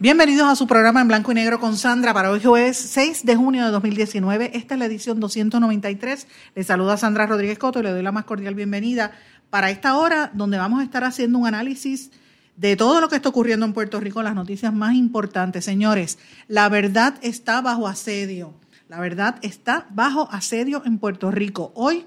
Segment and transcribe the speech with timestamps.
[0.00, 3.34] Bienvenidos a su programa en blanco y negro con Sandra para hoy jueves 6 de
[3.34, 4.52] junio de 2019.
[4.56, 6.28] Esta es la edición 293.
[6.54, 9.10] Le saluda Sandra Rodríguez Coto y le doy la más cordial bienvenida
[9.50, 12.12] para esta hora donde vamos a estar haciendo un análisis
[12.54, 15.64] de todo lo que está ocurriendo en Puerto Rico, las noticias más importantes.
[15.64, 18.54] Señores, la verdad está bajo asedio.
[18.88, 21.72] La verdad está bajo asedio en Puerto Rico.
[21.74, 22.06] Hoy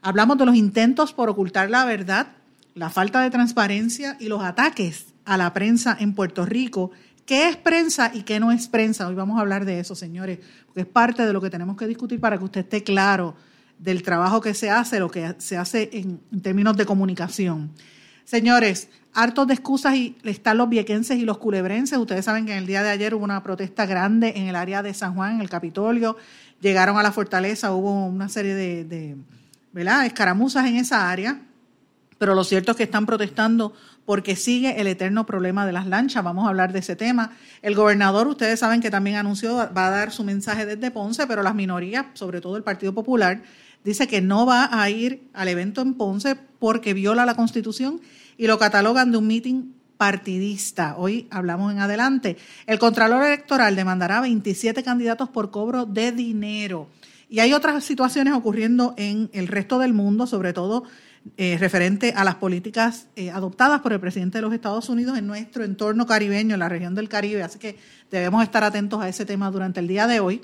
[0.00, 2.28] hablamos de los intentos por ocultar la verdad,
[2.74, 6.90] la falta de transparencia y los ataques a la prensa en Puerto Rico
[7.30, 9.06] ¿Qué es prensa y qué no es prensa?
[9.06, 11.86] Hoy vamos a hablar de eso, señores, porque es parte de lo que tenemos que
[11.86, 13.36] discutir para que usted esté claro
[13.78, 17.70] del trabajo que se hace, lo que se hace en, términos de comunicación.
[18.24, 21.98] Señores, hartos de excusas y están los viequenses y los culebrenses.
[21.98, 24.82] Ustedes saben que en el día de ayer hubo una protesta grande en el área
[24.82, 26.16] de San Juan, en el Capitolio.
[26.60, 29.16] Llegaron a la fortaleza, hubo una serie de, de
[29.72, 30.04] ¿verdad?
[30.04, 31.40] escaramuzas en esa área.
[32.18, 33.72] Pero lo cierto es que están protestando
[34.10, 36.24] porque sigue el eterno problema de las lanchas.
[36.24, 37.30] Vamos a hablar de ese tema.
[37.62, 41.44] El gobernador, ustedes saben que también anunció, va a dar su mensaje desde Ponce, pero
[41.44, 43.40] las minorías, sobre todo el Partido Popular,
[43.84, 48.00] dice que no va a ir al evento en Ponce porque viola la Constitución
[48.36, 50.96] y lo catalogan de un meeting partidista.
[50.96, 52.36] Hoy hablamos en adelante.
[52.66, 56.88] El Contralor Electoral demandará 27 candidatos por cobro de dinero.
[57.28, 60.82] Y hay otras situaciones ocurriendo en el resto del mundo, sobre todo
[61.36, 65.26] eh, referente a las políticas eh, adoptadas por el presidente de los Estados Unidos en
[65.26, 67.42] nuestro entorno caribeño, en la región del Caribe.
[67.42, 67.78] Así que
[68.10, 70.40] debemos estar atentos a ese tema durante el día de hoy.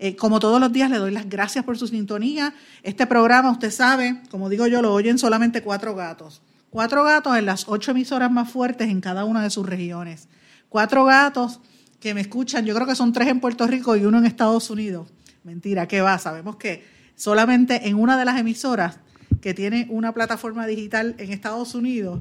[0.00, 2.54] Eh, como todos los días, le doy las gracias por su sintonía.
[2.82, 6.42] Este programa, usted sabe, como digo yo, lo oyen solamente cuatro gatos.
[6.70, 10.28] Cuatro gatos en las ocho emisoras más fuertes en cada una de sus regiones.
[10.68, 11.60] Cuatro gatos
[12.00, 14.70] que me escuchan, yo creo que son tres en Puerto Rico y uno en Estados
[14.70, 15.08] Unidos.
[15.44, 16.18] Mentira, ¿qué va?
[16.18, 16.84] Sabemos que
[17.14, 18.98] solamente en una de las emisoras
[19.40, 22.20] que tiene una plataforma digital en Estados Unidos,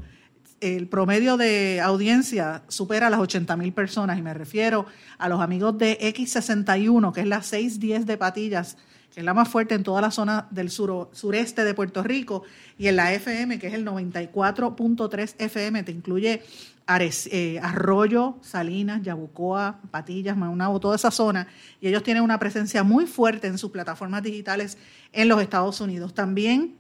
[0.61, 4.85] el promedio de audiencia supera las 80 mil personas y me refiero
[5.17, 8.77] a los amigos de X61, que es la 610 de Patillas,
[9.13, 12.43] que es la más fuerte en toda la zona del sureste de Puerto Rico,
[12.77, 16.41] y en la FM, que es el 94.3 FM, te incluye
[16.87, 21.47] eh, Arroyo, Salinas, Yabucoa, Patillas, Maunabo, toda esa zona,
[21.81, 24.77] y ellos tienen una presencia muy fuerte en sus plataformas digitales
[25.11, 26.13] en los Estados Unidos.
[26.13, 26.75] También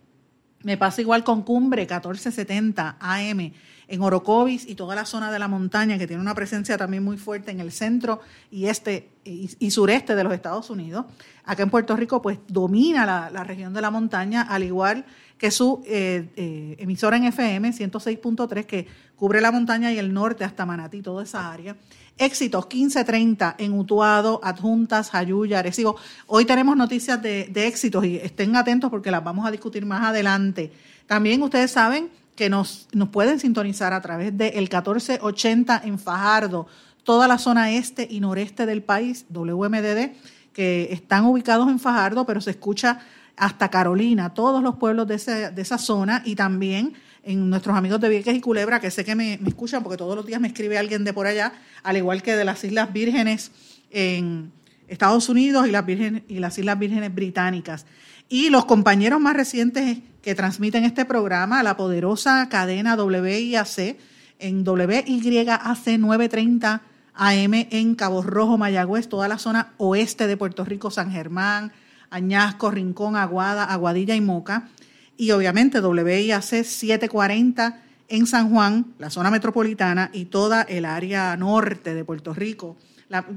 [0.65, 3.51] me pasa igual con Cumbre 1470 AM
[3.87, 7.17] en Orocovis y toda la zona de la montaña que tiene una presencia también muy
[7.17, 11.05] fuerte en el centro y este y, sureste de los Estados Unidos.
[11.43, 15.05] Acá en Puerto Rico pues domina la, región de la montaña al igual
[15.37, 20.43] que su eh, eh, emisora en FM 106.3 que cubre la montaña y el norte
[20.43, 21.75] hasta Manatí, toda esa área.
[22.17, 25.97] Éxitos 1530 en Utuado, Adjuntas, Jayuya, Arecibo.
[26.27, 30.71] Hoy tenemos noticias de, éxitos y estén atentos porque las vamos a discutir más adelante.
[31.07, 36.67] También ustedes saben que nos, nos pueden sintonizar a través del 1480 en Fajardo,
[37.03, 40.11] toda la zona este y noreste del país, WMDD,
[40.53, 42.99] que están ubicados en Fajardo, pero se escucha
[43.37, 46.93] hasta Carolina, todos los pueblos de, de esa zona y también
[47.25, 50.25] en nuestros amigos de Vieques y Culebra, que sé que me, escuchan porque todos los
[50.25, 51.53] días me escribe alguien de por allá,
[51.83, 53.51] al igual que de las Islas Vírgenes
[53.89, 54.51] en
[54.87, 57.87] Estados Unidos y las, y las Islas Vírgenes Británicas.
[58.29, 63.95] Y los compañeros más recientes que transmiten este programa, la poderosa cadena WIAC,
[64.39, 66.81] en WYAC 930
[67.13, 71.73] AM en Cabo Rojo, Mayagüez, toda la zona oeste de Puerto Rico, San Germán,
[72.09, 74.67] Añasco, Rincón, Aguada, Aguadilla y Moca
[75.15, 81.93] y obviamente WIAC 740 en San Juan, la zona metropolitana y toda el área norte
[81.93, 82.77] de Puerto Rico.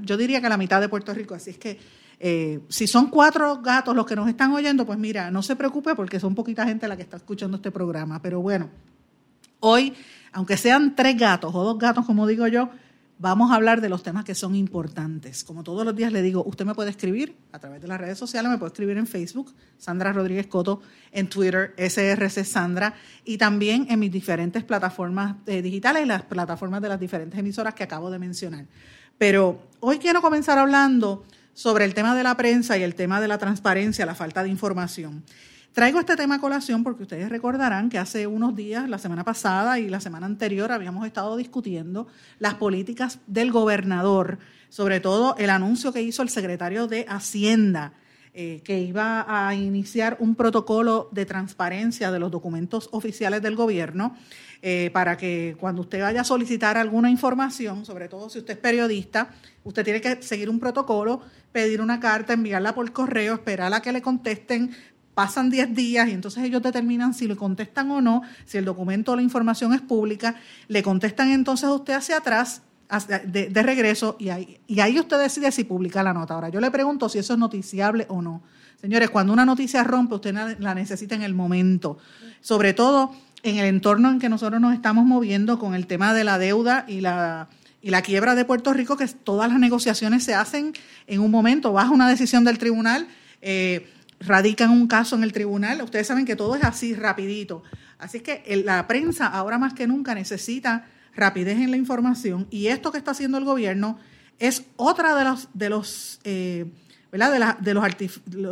[0.05, 1.79] yo diría que la mitad de Puerto Rico, así es que
[2.21, 5.95] eh, si son cuatro gatos los que nos están oyendo, pues mira, no se preocupe
[5.95, 8.21] porque son poquita gente la que está escuchando este programa.
[8.21, 8.71] Pero bueno,
[9.61, 9.95] hoy,
[10.33, 12.71] aunque sean tres gatos o dos gatos, como digo yo,
[13.19, 15.45] vamos a hablar de los temas que son importantes.
[15.45, 18.19] Como todos los días le digo, usted me puede escribir a través de las redes
[18.19, 20.81] sociales, me puede escribir en Facebook, Sandra Rodríguez Coto,
[21.13, 22.95] en Twitter, SRC Sandra,
[23.25, 27.85] y también en mis diferentes plataformas eh, digitales, las plataformas de las diferentes emisoras que
[27.85, 28.67] acabo de mencionar.
[29.19, 31.25] Pero hoy quiero comenzar hablando
[31.59, 34.49] sobre el tema de la prensa y el tema de la transparencia, la falta de
[34.49, 35.25] información.
[35.73, 39.81] Traigo este tema a colación porque ustedes recordarán que hace unos días, la semana pasada
[39.81, 42.07] y la semana anterior, habíamos estado discutiendo
[42.39, 44.39] las políticas del gobernador,
[44.69, 47.93] sobre todo el anuncio que hizo el secretario de Hacienda,
[48.41, 54.17] eh, que iba a iniciar un protocolo de transparencia de los documentos oficiales del gobierno
[54.63, 58.61] eh, para que cuando usted vaya a solicitar alguna información, sobre todo si usted es
[58.61, 61.21] periodista, usted tiene que seguir un protocolo,
[61.51, 64.71] pedir una carta, enviarla por correo, esperar a que le contesten
[65.15, 69.11] pasan 10 días y entonces ellos determinan si le contestan o no, si el documento
[69.11, 70.37] o la información es pública,
[70.69, 72.63] le contestan entonces a usted hacia atrás
[73.27, 76.35] de, regreso y ahí, y ahí usted decide si publica la nota.
[76.35, 78.43] Ahora, yo le pregunto si eso es noticiable o no.
[78.81, 81.99] Señores, cuando una noticia rompe, usted la necesita en el momento,
[82.41, 83.13] sobre todo
[83.43, 86.85] en el entorno en que nosotros nos estamos moviendo con el tema de la deuda
[86.89, 87.49] y la,
[87.83, 90.73] y la quiebra de Puerto Rico, que todas las negociaciones se hacen
[91.07, 93.09] en un momento, bajo una decisión del tribunal.
[93.43, 93.87] Eh,
[94.21, 97.63] radican un caso en el tribunal, ustedes saben que todo es así, rapidito.
[97.99, 100.87] Así que la prensa ahora más que nunca necesita
[101.19, 103.99] rapidez en la información y esto que está haciendo el gobierno
[104.39, 106.71] es otra de los, de los, eh,
[107.11, 107.59] ¿verdad?
[107.59, 107.85] De, los,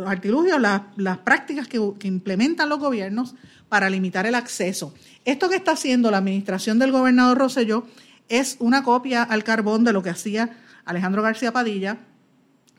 [0.05, 3.35] artilugios, las prácticas que, que implementan los gobiernos
[3.69, 4.93] para limitar el acceso.
[5.25, 7.85] Esto que está haciendo la administración del gobernador Rosselló
[8.29, 11.97] es una copia al carbón de lo que hacía Alejandro García Padilla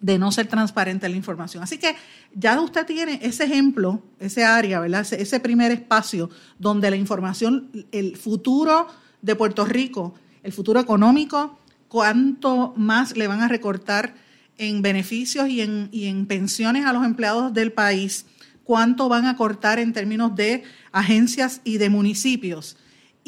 [0.01, 1.63] de no ser transparente la información.
[1.63, 1.97] Así que
[2.35, 5.07] ya usted tiene ese ejemplo, ese área, ¿verdad?
[5.13, 8.87] Ese, primer espacio donde la información, el futuro
[9.23, 14.15] de Puerto Rico, el futuro económico, cuánto más le van a recortar
[14.59, 18.27] en beneficios y en, y en pensiones a los empleados del país,
[18.65, 20.63] cuánto van a cortar en términos de
[20.93, 22.77] agencias y de municipios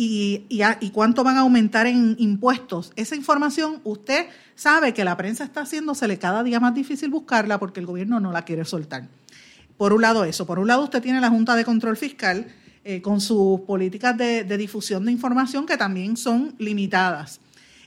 [0.03, 2.91] y, y, cuánto van a aumentar en impuestos.
[2.97, 7.81] Esa información usted sabe que la prensa está haciéndosele cada día más difícil buscarla porque
[7.81, 9.09] el gobierno no la quiere soltar.
[9.77, 10.47] Por un lado eso.
[10.47, 12.47] Por un lado usted tiene la Junta de Control Fiscal
[12.91, 17.39] eh, con sus políticas de, difusión de información que también son limitadas.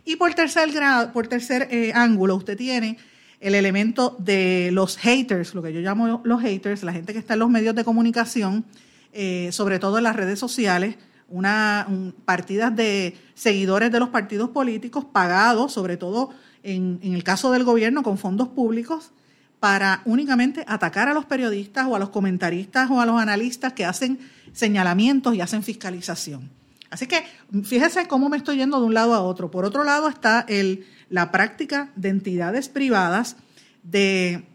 [0.05, 2.97] Y por tercer, grado, por tercer eh, ángulo usted tiene
[3.41, 7.33] el elemento de los haters, lo que yo llamo los haters, la gente que está
[7.33, 8.63] en los medios de comunicación,
[9.11, 10.95] eh, sobre todo en las redes sociales,
[11.27, 11.85] una,
[12.23, 16.29] partidas de seguidores de los partidos políticos pagados, sobre todo
[16.63, 19.11] en, el caso del gobierno, con fondos públicos,
[19.59, 23.83] para únicamente atacar a los periodistas o a los comentaristas o a los analistas que
[23.83, 24.19] hacen
[24.53, 26.49] señalamientos y hacen fiscalización.
[26.89, 27.25] Así que
[27.63, 29.49] fíjese cómo me estoy yendo de un lado a otro.
[29.49, 33.35] Por otro lado está el, la práctica de entidades privadas
[33.81, 34.45] de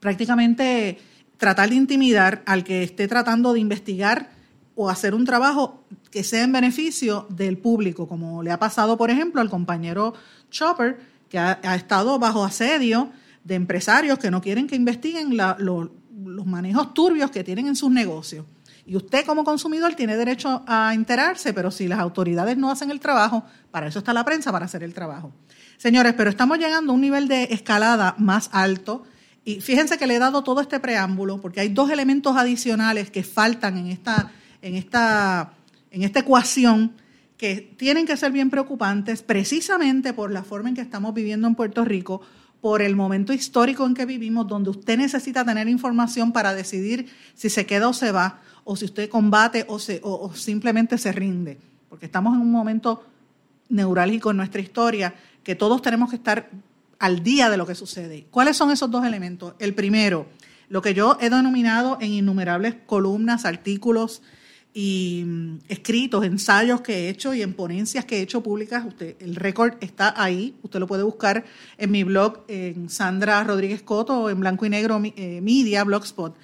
[0.00, 0.98] prácticamente
[1.36, 4.30] tratar de intimidar al que esté tratando de investigar
[4.74, 9.10] o hacer un trabajo que sea en beneficio del público, como le ha pasado, por
[9.10, 10.14] ejemplo, al compañero
[10.50, 10.98] Chopper,
[11.28, 13.10] que ha, estado bajo asedio
[13.44, 18.44] de empresarios que no quieren que investiguen los manejos turbios que tienen en sus negocios.
[18.84, 23.00] Y usted como consumidor tiene derecho a enterarse, pero si las autoridades no hacen el
[23.00, 25.32] trabajo, para eso está la prensa, para hacer el trabajo.
[25.76, 29.04] Señores, pero estamos llegando a un nivel de escalada más alto.
[29.44, 33.24] Y fíjense que le he dado todo este preámbulo porque hay dos elementos adicionales que
[33.24, 34.30] faltan en esta
[34.62, 35.52] en esta,
[35.90, 36.92] en esta ecuación
[37.36, 41.56] que tienen que ser bien preocupantes precisamente por la forma en que estamos viviendo en
[41.56, 42.22] Puerto Rico,
[42.60, 47.50] por el momento histórico en que vivimos, donde usted necesita tener información para decidir si
[47.50, 51.58] se queda o se va, o si usted combate o, se, o, simplemente se rinde,
[51.88, 53.04] porque estamos en un momento
[53.68, 56.50] neurálgico en nuestra historia que todos tenemos que estar
[56.98, 58.26] al día de lo que sucede.
[58.30, 59.54] ¿Cuáles son esos dos elementos?
[59.58, 60.26] El primero,
[60.68, 64.22] lo que yo he denominado en innumerables columnas, artículos,
[64.74, 68.84] y mm, escritos, ensayos que he hecho y en ponencias que he hecho públicas.
[68.86, 71.44] Usted, el récord está ahí, usted lo puede buscar
[71.78, 76.36] en mi blog, en Sandra Rodríguez Coto en Blanco y Negro eh, Media, Blogspot,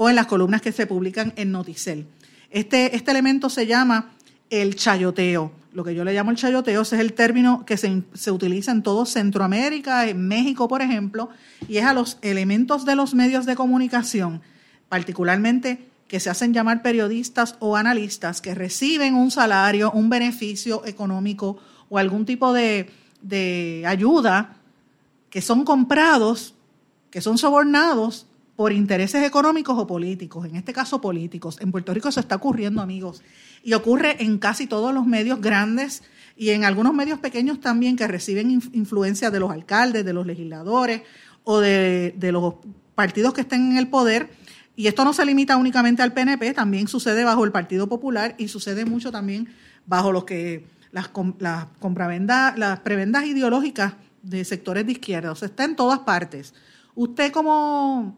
[0.00, 2.06] o en las columnas que se publican en Noticel.
[2.50, 4.12] Este, este elemento se llama
[4.48, 5.50] el chayoteo.
[5.72, 8.84] Lo que yo le llamo el chayoteo es el término que se, se utiliza en
[8.84, 11.30] todo Centroamérica, en México, por ejemplo,
[11.66, 14.40] y es a los elementos de los medios de comunicación,
[14.88, 21.58] particularmente que se hacen llamar periodistas o analistas que reciben un salario, un beneficio económico
[21.88, 22.88] o algún tipo de,
[23.84, 24.58] ayuda,
[25.28, 26.54] que son comprados,
[27.10, 28.28] que son sobornados
[28.58, 31.58] por intereses económicos o políticos, en este caso políticos.
[31.60, 33.22] En Puerto Rico se está ocurriendo, amigos,
[33.62, 36.02] y ocurre en casi todos los medios grandes
[36.36, 41.02] y en algunos medios pequeños también que reciben influencia de los alcaldes, de los legisladores
[41.44, 42.54] o de, los
[42.96, 44.28] partidos que estén en el poder
[44.74, 48.48] y esto no se limita únicamente al PNP, también sucede bajo el Partido Popular y
[48.48, 49.54] sucede mucho también
[49.86, 55.30] bajo lo que las, las compravendas, las prebendas ideológicas de sectores de izquierda.
[55.30, 56.54] O sea, está en todas partes.
[56.96, 58.16] Usted como,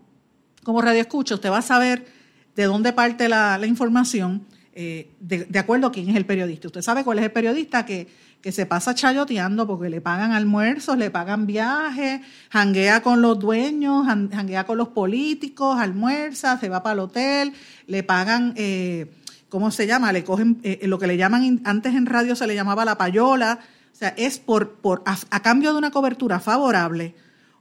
[0.64, 2.07] como radio escucha, usted va a saber
[2.55, 6.69] de dónde parte la, información, eh, de, acuerdo a quién es el periodista.
[6.69, 8.09] Usted sabe cuál es el periodista que,
[8.40, 14.07] que se pasa chayoteando porque le pagan almuerzos, le pagan viajes, janguea con los dueños,
[14.07, 17.52] janguea con los políticos, almuerza, se va para el hotel,
[17.87, 19.11] le pagan, eh,
[19.49, 20.12] ¿cómo se llama?
[20.12, 23.59] Le cogen eh, lo que le llaman, antes en radio se le llamaba la payola,
[23.93, 27.14] o sea, es por, por a cambio de una cobertura favorable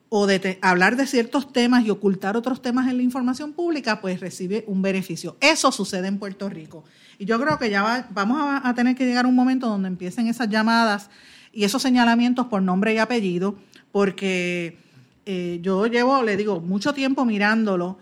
[0.10, 4.20] o de hablar de ciertos temas y ocultar otros temas en la información pública, pues
[4.20, 5.38] recibe un beneficio.
[5.40, 6.84] Eso sucede en Puerto Rico.
[7.20, 10.28] Y yo creo que ya vamos a, tener que llegar a un momento donde empiecen
[10.28, 11.10] esas llamadas
[11.54, 13.56] y esos señalamientos por nombre y apellido,
[13.92, 14.80] porque
[15.26, 18.00] eh, yo llevo, le digo, mucho tiempo mirándolo,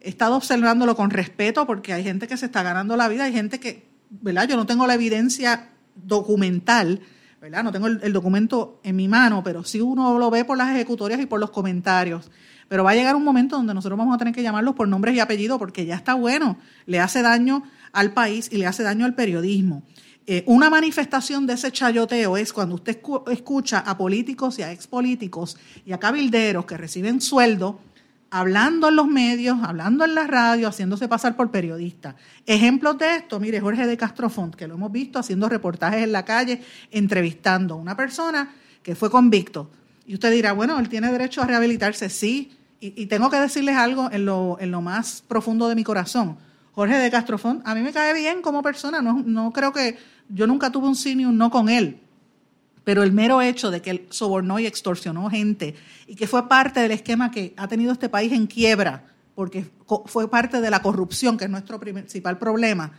[0.00, 3.32] he estado observándolo con respeto porque hay gente que se está ganando la vida, hay
[3.32, 4.48] gente que, ¿verdad?
[4.48, 7.00] Yo no tengo la evidencia documental,
[7.48, 11.20] no tengo el, documento en mi mano, pero sí uno lo ve por las ejecutorias
[11.20, 12.30] y por los comentarios.
[12.68, 15.14] Pero va a llegar un momento donde nosotros vamos a tener que llamarlos por nombres
[15.14, 19.06] y apellidos porque ya está bueno, le hace daño al país y le hace daño
[19.06, 19.82] al periodismo.
[20.26, 23.00] Eh, una manifestación de ese chayoteo es cuando usted
[23.32, 27.80] escucha a políticos y a expolíticos y a cabilderos que reciben sueldo
[28.30, 32.14] hablando en los medios, hablando en la radio, haciéndose pasar por periodistas.
[32.46, 36.24] Ejemplos de esto, mire, Jorge de Castrofont, que lo hemos visto haciendo reportajes en la
[36.24, 39.70] calle, entrevistando a una persona que fue convicto.
[40.06, 42.52] Y usted dirá, bueno, él tiene derecho a rehabilitarse, sí.
[42.82, 46.38] Y, tengo que decirles algo en lo, en lo más profundo de mi corazón.
[46.72, 49.98] Jorge de Castrofont, a mí me cae bien como persona, no, no creo que,
[50.30, 52.00] yo nunca tuve un ni un no con él,
[52.90, 55.76] pero el mero hecho de que él sobornó y extorsionó gente
[56.08, 59.04] y que fue parte del esquema que ha tenido este país en quiebra,
[59.36, 59.70] porque
[60.06, 62.90] fue parte de la corrupción, que es nuestro principal problema,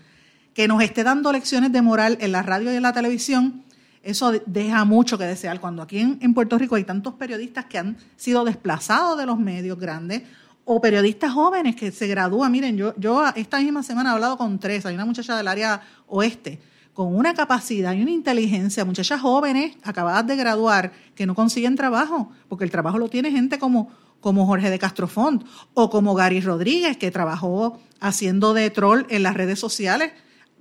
[0.53, 3.65] que nos esté dando lecciones de moral en la radio y en la televisión,
[4.01, 5.59] eso deja mucho que desear.
[5.59, 9.77] Cuando aquí en, Puerto Rico hay tantos periodistas que han sido desplazados de los medios
[9.77, 10.21] grandes
[10.63, 12.49] o periodistas jóvenes que se gradúan.
[12.49, 15.81] Miren, yo, yo esta misma semana he hablado con tres, hay una muchacha del área
[16.07, 16.61] oeste
[16.93, 22.31] con una capacidad y una inteligencia, muchachas jóvenes acabadas de graduar que no consiguen trabajo,
[22.49, 25.43] porque el trabajo lo tiene gente como, como Jorge de Castrofont
[25.73, 30.11] o como Gary Rodríguez, que trabajó haciendo de troll en las redes sociales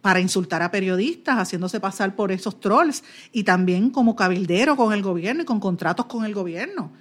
[0.01, 5.03] para insultar a periodistas, haciéndose pasar por esos trolls, y también como cabildero con el
[5.03, 6.93] gobierno y con contratos con el gobierno.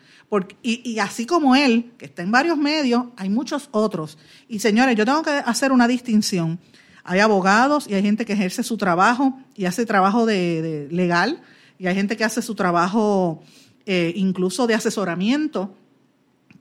[0.62, 4.17] Y, y, así como él, que está en varios medios, hay muchos otros.
[4.48, 6.59] Y señores, yo tengo que hacer una distinción
[7.03, 11.41] hay abogados y hay gente que ejerce su trabajo y hace trabajo de, legal
[11.77, 13.41] y hay gente que hace su trabajo
[13.85, 15.73] eh, incluso de asesoramiento,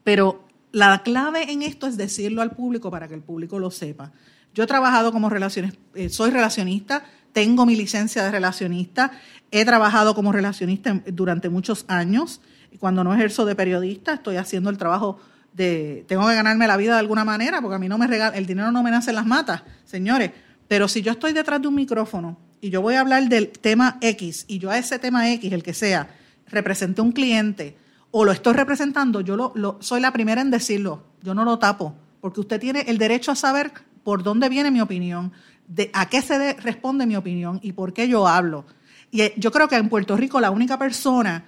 [0.05, 4.13] pero la clave en esto es decirlo al público para que el público lo sepa.
[4.55, 9.13] Yo he trabajado como relaciones, eh, soy relacionista, tengo mi licencia de relacionista,
[9.51, 12.41] he trabajado como relacionista durante muchos años.
[12.79, 15.21] Cuando no ejerzo de periodista, estoy haciendo el trabajo
[15.59, 18.37] de, tengo que ganarme la vida de alguna manera, porque a mí no me regala,
[18.37, 20.31] el dinero no me nace en las matas, señores.
[20.69, 23.99] Pero si yo estoy detrás de un micrófono y yo voy a hablar del tema
[24.01, 26.09] X y yo a ese tema X, el que sea,
[26.47, 27.77] representé un cliente
[28.11, 31.95] o lo estoy representando, yo lo, soy la primera en decirlo, yo no lo tapo,
[32.21, 33.73] porque usted tiene el derecho a saber
[34.05, 35.33] por dónde viene mi opinión,
[35.67, 38.65] de a qué se responde mi opinión y por qué yo hablo.
[39.11, 41.45] Y eh, yo creo que en Puerto Rico la única persona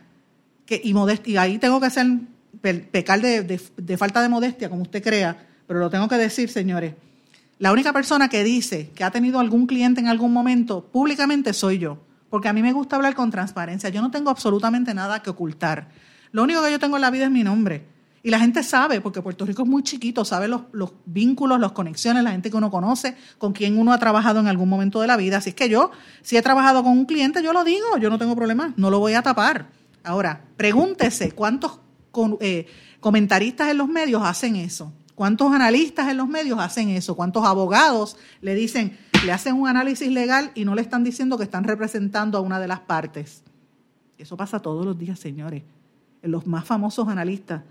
[0.66, 2.06] que, y, y ahí tengo que hacer
[2.60, 6.94] pecar de, falta de modestia, como usted crea, pero lo tengo que decir, señores.
[7.58, 11.78] La única persona que dice que ha tenido algún cliente en algún momento públicamente soy
[11.78, 11.98] yo,
[12.30, 13.90] porque a mí me gusta hablar con transparencia.
[13.90, 15.88] Yo no tengo absolutamente nada que ocultar.
[16.32, 17.84] Lo único que yo tengo en la vida es mi nombre.
[18.22, 21.72] Y la gente sabe, porque Puerto Rico es muy chiquito, sabe los, los, vínculos, las
[21.72, 25.06] conexiones, la gente que uno conoce, con quien uno ha trabajado en algún momento de
[25.06, 25.38] la vida.
[25.38, 25.90] Así es que yo,
[26.20, 28.98] si he trabajado con un cliente, yo lo digo, yo no tengo problema, no lo
[28.98, 29.68] voy a tapar.
[30.04, 31.78] Ahora, pregúntese cuántos
[32.40, 32.66] eh,
[33.00, 34.92] comentaristas en los medios hacen eso?
[35.14, 37.14] ¿Cuántos analistas en los medios hacen eso?
[37.14, 41.44] ¿Cuántos abogados le dicen, le hacen un análisis legal y no le están diciendo que
[41.44, 43.42] están representando a una de las partes?
[44.16, 45.62] Eso pasa todos los días, señores.
[46.22, 47.62] Los más famosos analistas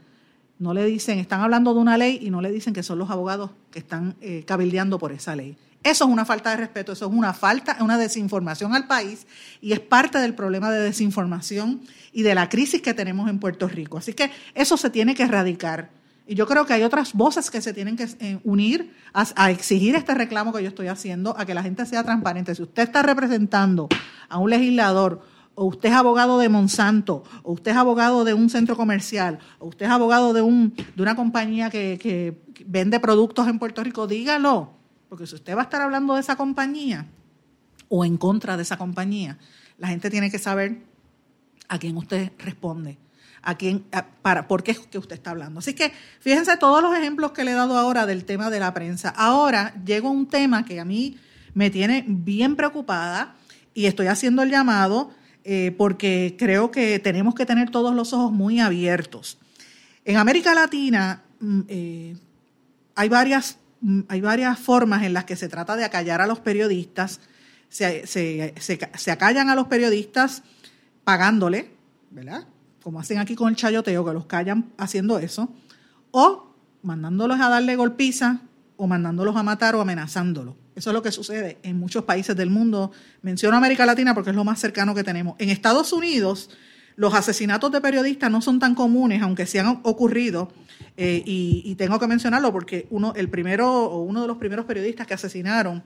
[0.60, 3.10] no le dicen, están hablando de una ley y no le dicen que son los
[3.10, 5.58] abogados que están eh, cabildeando por esa ley.
[5.82, 9.26] Eso es una falta de respeto, eso es una falta, una desinformación al país
[9.62, 11.82] y es parte del problema de desinformación
[12.12, 13.98] y de la crisis que tenemos en Puerto Rico.
[13.98, 15.90] Así que eso se tiene que erradicar.
[16.28, 19.96] Y yo creo que hay otras voces que se tienen que eh, unir a, exigir
[19.96, 22.54] este reclamo que yo estoy haciendo, a que la gente sea transparente.
[22.54, 23.88] Si usted está representando
[24.28, 25.22] a un legislador,
[25.56, 29.68] o usted es abogado de Monsanto, o usted es abogado de un centro comercial, o
[29.68, 34.06] usted es abogado de, un, de una compañía que, que vende productos en Puerto Rico,
[34.06, 34.79] dígalo
[35.10, 37.08] porque si usted va a estar hablando de esa compañía
[37.90, 39.38] o en contra de esa compañía,
[39.78, 40.78] la gente tiene que saber
[41.68, 42.98] a quién usted responde.
[43.42, 43.86] a quién,
[44.22, 45.60] para, por qué es que usted está hablando.
[45.60, 48.74] Así que fíjense todos los ejemplos que le he dado ahora del tema de la
[48.74, 49.10] prensa.
[49.10, 51.18] Ahora llego a un tema que a mí
[51.54, 53.36] me tiene bien preocupada
[53.74, 55.12] y estoy haciendo el llamado
[55.46, 59.38] eh, porque creo que tenemos que tener todos los ojos muy abiertos.
[60.04, 62.18] En América Latina mm, eh,
[62.96, 63.58] hay, varias,
[64.08, 67.22] hay varias formas en las que se trata de acallar a los periodistas.
[67.70, 70.44] Se, se, se acallan a los periodistas
[71.04, 71.72] pagándole,
[72.12, 72.46] ¿verdad?
[72.84, 75.54] como hacen aquí con el chayoteo, que los callan haciendo eso,
[76.12, 78.42] o mandándolos a darle golpiza,
[78.78, 80.56] o mandándolos a matar o amenazándolos.
[80.76, 82.92] Eso es lo que sucede en muchos países del mundo.
[83.22, 85.36] Menciono América Latina porque es lo más cercano que tenemos.
[85.38, 86.50] En Estados Unidos,
[87.00, 90.52] los asesinatos de periodistas no son tan comunes, aunque sí han ocurrido.
[90.98, 95.08] Eh, y, tengo que mencionarlo porque uno, el primero, o uno de los primeros periodistas
[95.08, 95.82] que asesinaron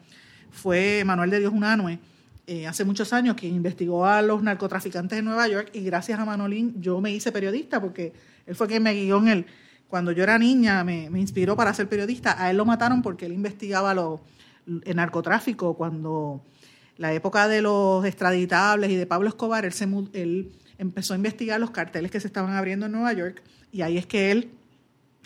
[0.49, 1.99] fue Manuel de Dios Unanue
[2.47, 6.25] eh, hace muchos años, que investigó a los narcotraficantes en Nueva York y gracias a
[6.25, 8.11] Manolín yo me hice periodista porque
[8.47, 9.45] él fue quien me guió en él.
[9.87, 12.43] Cuando yo era niña me, inspiró para ser periodista.
[12.43, 14.21] A él lo mataron porque él investigaba lo,
[14.65, 16.43] el narcotráfico cuando
[16.97, 20.51] la época de los extraditables y de Pablo Escobar, él, se, él
[20.83, 24.05] empezó a investigar los carteles que se estaban abriendo en Nueva York y ahí es
[24.05, 24.51] que él,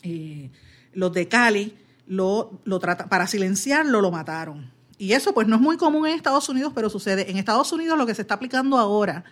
[0.03, 0.49] eh,
[0.93, 1.75] los de Cali,
[2.07, 6.15] lo, lo trata, para silenciarlo lo mataron y eso pues no es muy común en
[6.15, 7.29] Estados Unidos, pero sucede.
[7.29, 9.23] En Estados Unidos lo que se está aplicando ahora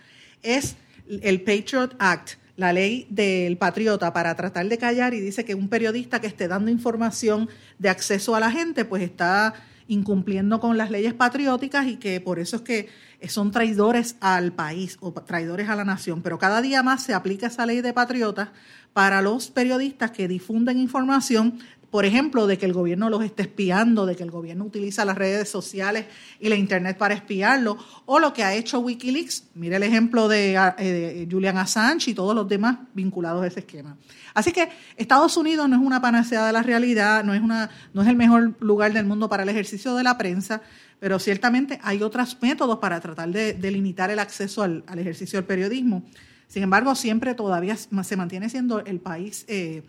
[0.42, 0.76] es
[1.08, 5.68] el Patriot Act, la ley del patriota para tratar de callar y dice que un
[5.68, 9.54] periodista que esté dando información de acceso a la gente pues está
[9.88, 12.88] incumpliendo con las leyes patrióticas y que por eso es que
[13.28, 16.22] son traidores al país o traidores a la nación.
[16.22, 18.50] Pero cada día más se aplica esa ley de patriotas
[18.92, 21.58] para los periodistas que difunden información
[21.90, 25.16] por ejemplo, de que el gobierno los esté espiando, de que el gobierno utiliza las
[25.16, 26.06] redes sociales
[26.40, 30.56] y la Internet para espiarlo, o lo que ha hecho Wikileaks, mire el ejemplo de,
[30.78, 33.96] eh, Julian Assange y todos los demás vinculados a ese esquema.
[34.34, 38.02] Así que Estados Unidos no es una panacea de la realidad, no es, una, no
[38.02, 40.62] es el mejor lugar del mundo para el ejercicio de la prensa,
[40.98, 46.02] pero ciertamente hay otros métodos para tratar de, limitar el acceso al, ejercicio del periodismo.
[46.48, 49.44] Sin embargo, siempre todavía se mantiene siendo el país...
[49.46, 49.82] Eh,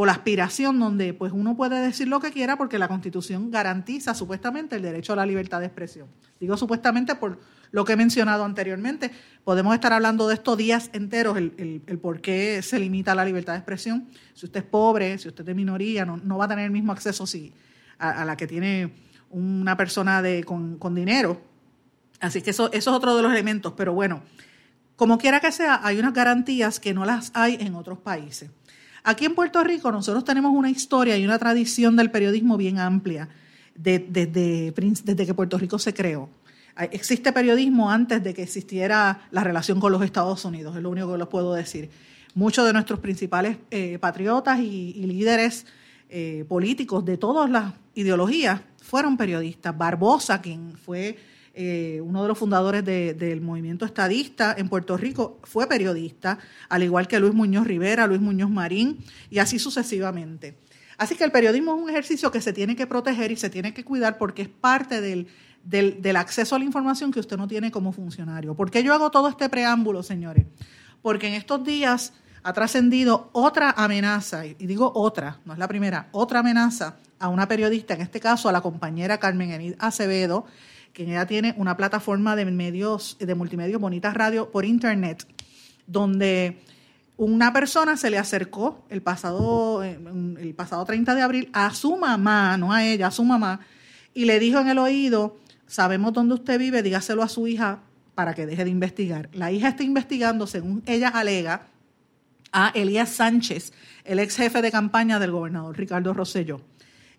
[0.00, 4.14] o la aspiración donde pues uno puede decir lo que quiera porque la Constitución garantiza
[4.14, 6.08] supuestamente el derecho a la libertad de expresión.
[6.40, 7.38] Digo supuestamente por
[7.70, 9.10] lo que he mencionado anteriormente.
[9.44, 13.58] Podemos estar hablando de estos días enteros, el, por qué se limita la libertad de
[13.58, 14.08] expresión.
[14.32, 16.92] Si usted es pobre, si usted es de minoría, no, va a tener el mismo
[16.92, 17.52] acceso si,
[17.98, 18.94] a, la que tiene
[19.28, 21.42] una persona de, con, con dinero.
[22.20, 23.74] Así que eso, eso es otro de los elementos.
[23.76, 24.22] Pero bueno,
[24.96, 28.50] como quiera que sea, hay unas garantías que no las hay en otros países.
[29.02, 33.28] Aquí en Puerto Rico nosotros tenemos una historia y una tradición del periodismo bien amplia
[33.74, 36.28] desde, que Puerto Rico se creó.
[36.92, 41.12] Existe periodismo antes de que existiera la relación con los Estados Unidos, es lo único
[41.12, 41.90] que les puedo decir.
[42.34, 45.66] Muchos de nuestros principales eh, patriotas y, líderes
[46.08, 49.76] eh, políticos de todas las ideologías fueron periodistas.
[49.76, 51.18] Barbosa, quien fue
[51.54, 57.08] eh, uno de los fundadores del movimiento estadista en Puerto Rico, fue periodista, al igual
[57.08, 58.98] que Luis Muñoz Rivera, Luis Muñoz Marín,
[59.30, 60.58] y así sucesivamente.
[60.96, 63.72] Así que el periodismo es un ejercicio que se tiene que proteger y se tiene
[63.72, 65.28] que cuidar porque es parte del,
[65.64, 68.54] del, acceso a la información que usted no tiene como funcionario.
[68.54, 70.46] ¿Por qué yo hago todo este preámbulo, señores?
[71.02, 76.08] Porque en estos días ha trascendido otra amenaza, y digo otra, no es la primera,
[76.12, 80.46] otra amenaza a una periodista, en este caso a la compañera Carmen Enid Acevedo,
[80.92, 85.26] que ella tiene una plataforma de medios, de multimedia, Bonitas Radio, por internet,
[85.86, 86.60] donde
[87.16, 92.56] una persona se le acercó el pasado, el pasado 30 de abril a su mamá,
[92.56, 93.60] no a ella, a su mamá,
[94.14, 97.80] y le dijo en el oído, sabemos dónde usted vive, dígaselo a su hija
[98.14, 99.28] para que deje de investigar.
[99.32, 101.66] La hija está investigando, según ella alega,
[102.52, 103.72] a Elías Sánchez,
[104.04, 106.60] el ex jefe de campaña del gobernador Ricardo Rosselló.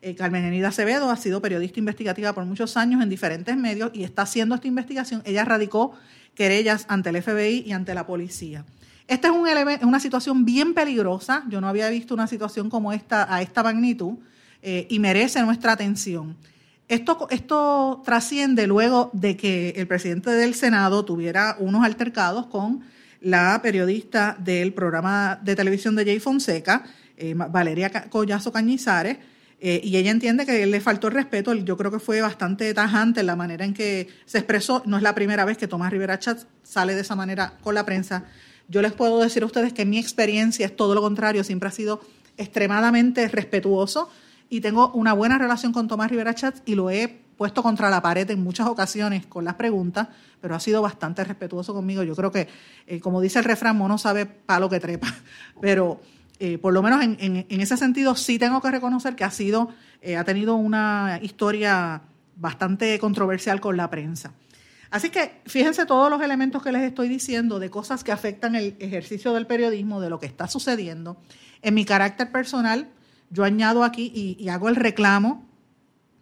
[0.04, 4.04] Eh, Carmen Enida Acevedo ha sido periodista investigativa por muchos años en diferentes medios y
[4.04, 5.22] está haciendo esta investigación.
[5.26, 5.94] Ella radicó
[6.34, 8.66] querellas ante el FBI y ante la policía.
[9.08, 9.48] Esta es un
[9.88, 11.44] una situación bien peligrosa.
[11.50, 14.16] Yo no había visto una situación como esta a esta magnitud
[14.64, 16.36] eh, y merece nuestra atención.
[16.88, 22.82] Esto, esto trasciende luego de que el presidente del Senado tuviera unos altercados con
[23.22, 26.84] la periodista del programa de televisión de Jay Fonseca,
[27.18, 29.18] eh, Valeria Collazo Cañizares,
[29.64, 31.54] eh, y ella entiende que le faltó el respeto.
[31.54, 34.82] Yo creo que fue bastante tajante la manera en que se expresó.
[34.88, 37.86] No es la primera vez que Tomás Rivera Chat sale de esa manera con la
[37.86, 38.26] prensa.
[38.68, 41.72] Yo les puedo decir a ustedes que mi experiencia es todo lo contrario, siempre ha
[41.72, 42.02] sido
[42.38, 44.10] extremadamente respetuoso
[44.50, 48.02] y tengo una buena relación con Tomás Rivera Chats y lo he puesto contra la
[48.02, 50.08] pared en muchas ocasiones con las preguntas,
[50.42, 52.02] pero ha sido bastante respetuoso conmigo.
[52.02, 52.48] Yo creo que,
[52.88, 55.14] eh, como dice el refrán, mono sabe palo que trepa,
[55.62, 56.02] pero
[56.44, 59.70] eh, por lo menos en, ese sentido sí tengo que reconocer que ha sido,
[60.02, 62.02] eh, ha tenido una historia
[62.36, 64.34] bastante controversial con la prensa.
[64.90, 68.76] Así que fíjense todos los elementos que les estoy diciendo de cosas que afectan el
[68.80, 71.22] ejercicio del periodismo, de lo que está sucediendo.
[71.62, 72.90] En mi carácter personal,
[73.30, 75.48] yo añado aquí y, hago el reclamo.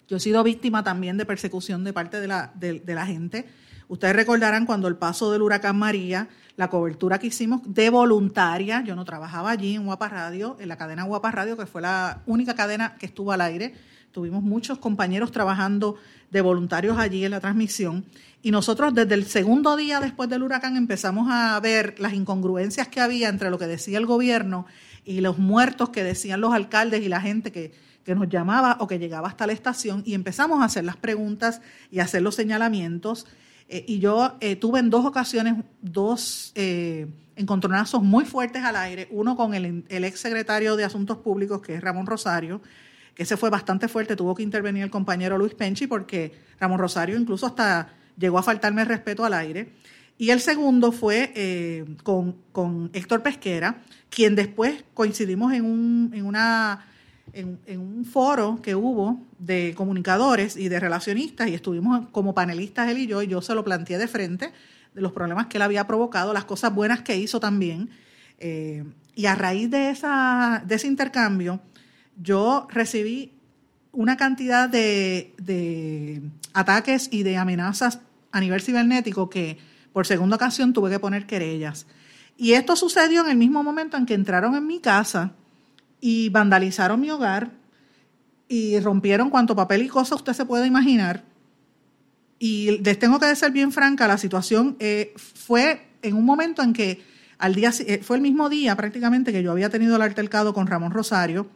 [0.10, 3.48] Yo he sido víctima también de persecución de parte de la, de, la gente.
[3.88, 6.28] Ustedes recordarán cuando el paso del huracán María,
[6.60, 10.76] la cobertura que hicimos de voluntaria, yo no trabajaba allí en Guapa Radio, en la
[10.76, 13.74] cadena Guapa Radio, que fue la única cadena que estuvo al aire.
[14.12, 15.96] Tuvimos muchos compañeros trabajando
[16.32, 18.04] de voluntarios allí en la transmisión.
[18.42, 23.00] Y nosotros desde el segundo día después del huracán empezamos a ver las incongruencias que
[23.00, 24.66] había entre lo que decía el gobierno
[25.06, 27.72] y los muertos que decían los alcaldes y la gente que,
[28.06, 32.00] nos llamaba o que llegaba hasta la estación y empezamos a hacer las preguntas y
[32.00, 33.28] a hacer los señalamientos.
[33.70, 39.08] Eh, y yo eh, tuve en dos ocasiones dos eh, encontronazos muy fuertes al aire,
[39.12, 42.62] uno con el, el ex secretario de Asuntos Públicos, que es Ramón Rosario,
[43.16, 47.18] que ese fue bastante fuerte, tuvo que intervenir el compañero Luis Penchi porque Ramón Rosario
[47.18, 49.74] incluso hasta llegó a faltarme el respeto al aire.
[50.18, 56.86] Y el segundo fue eh, con, Héctor Pesquera, quien después coincidimos en un, en, una,
[57.34, 63.00] en, un foro que hubo de comunicadores y de relacionistas y estuvimos como panelistas él
[63.00, 64.52] y yo y yo se lo planteé de frente
[64.94, 67.90] de los problemas que él había provocado, las cosas buenas que hizo también.
[68.40, 68.84] Eh,
[69.16, 71.60] y a raíz de, esa, de ese intercambio,
[72.22, 73.34] yo recibí
[73.92, 76.22] una cantidad de, de
[76.54, 78.00] ataques y de amenazas
[78.32, 79.58] a nivel cibernético que
[79.94, 81.88] por segunda ocasión tuve que poner querellas.
[82.38, 85.34] Y esto sucedió en el mismo momento en que entraron en mi casa
[86.02, 87.52] y vandalizaron mi hogar
[88.48, 91.24] y rompieron cuanto papel y cosa usted se puede imaginar.
[92.40, 96.74] Y les tengo que ser bien franca, la situación eh, fue en un momento en
[96.74, 97.04] que
[97.38, 100.68] al día eh, fue el mismo día prácticamente que yo había tenido el altercado con
[100.68, 101.48] Ramón Rosario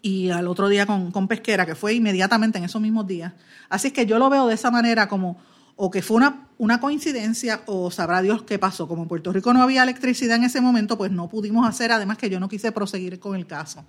[0.00, 3.32] y al otro día con, con Pesquera, que fue inmediatamente en esos mismos días.
[3.68, 5.38] Así que yo lo veo de esa manera como
[5.76, 8.86] o que fue una, una coincidencia o sabrá Dios qué pasó.
[8.88, 12.18] Como en Puerto Rico no había electricidad en ese momento, pues no pudimos hacer, además
[12.18, 13.84] que yo no quise proseguir con el caso.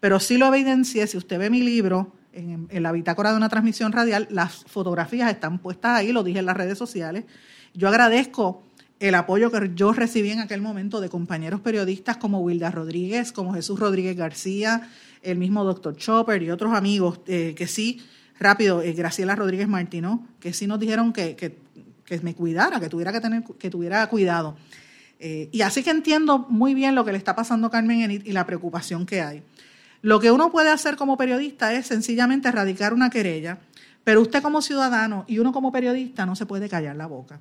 [0.00, 3.92] Pero sí lo evidencié, si usted ve mi libro, en, la bitácora de una transmisión
[3.92, 7.24] radial, las fotografías están puestas ahí, lo dije en las redes sociales.
[7.74, 8.62] Yo agradezco
[9.00, 13.54] el apoyo que yo recibí en aquel momento de compañeros periodistas como Wilda Rodríguez, como
[13.54, 14.88] Jesús Rodríguez García,
[15.22, 18.00] el mismo doctor Chopper y otros amigos eh, que sí
[18.38, 23.12] rápido, eh, Graciela Rodríguez Martino, que sí nos dijeron que, que, me cuidara, que tuviera
[23.12, 24.56] que tener, que tuviera cuidado.
[25.20, 28.24] Eh, y así que entiendo muy bien lo que le está pasando a Carmen Enid
[28.24, 29.42] y la preocupación que hay.
[30.00, 33.58] Lo que uno puede hacer como periodista es sencillamente erradicar una querella,
[34.04, 37.40] pero usted como ciudadano y uno como periodista no se puede callar la boca.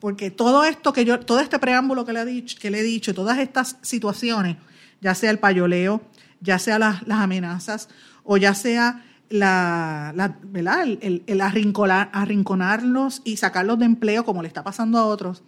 [0.00, 2.82] Porque todo esto que yo, todo este preámbulo que le, he dicho, que le he
[2.82, 4.56] dicho, todas estas situaciones,
[5.02, 6.00] ya sea el payoleo,
[6.40, 7.90] ya sea las, las amenazas,
[8.24, 10.82] o ya sea la, ¿verdad?
[10.82, 15.42] El, el, arrinconarlos y sacarlos de empleo como le está pasando a otros,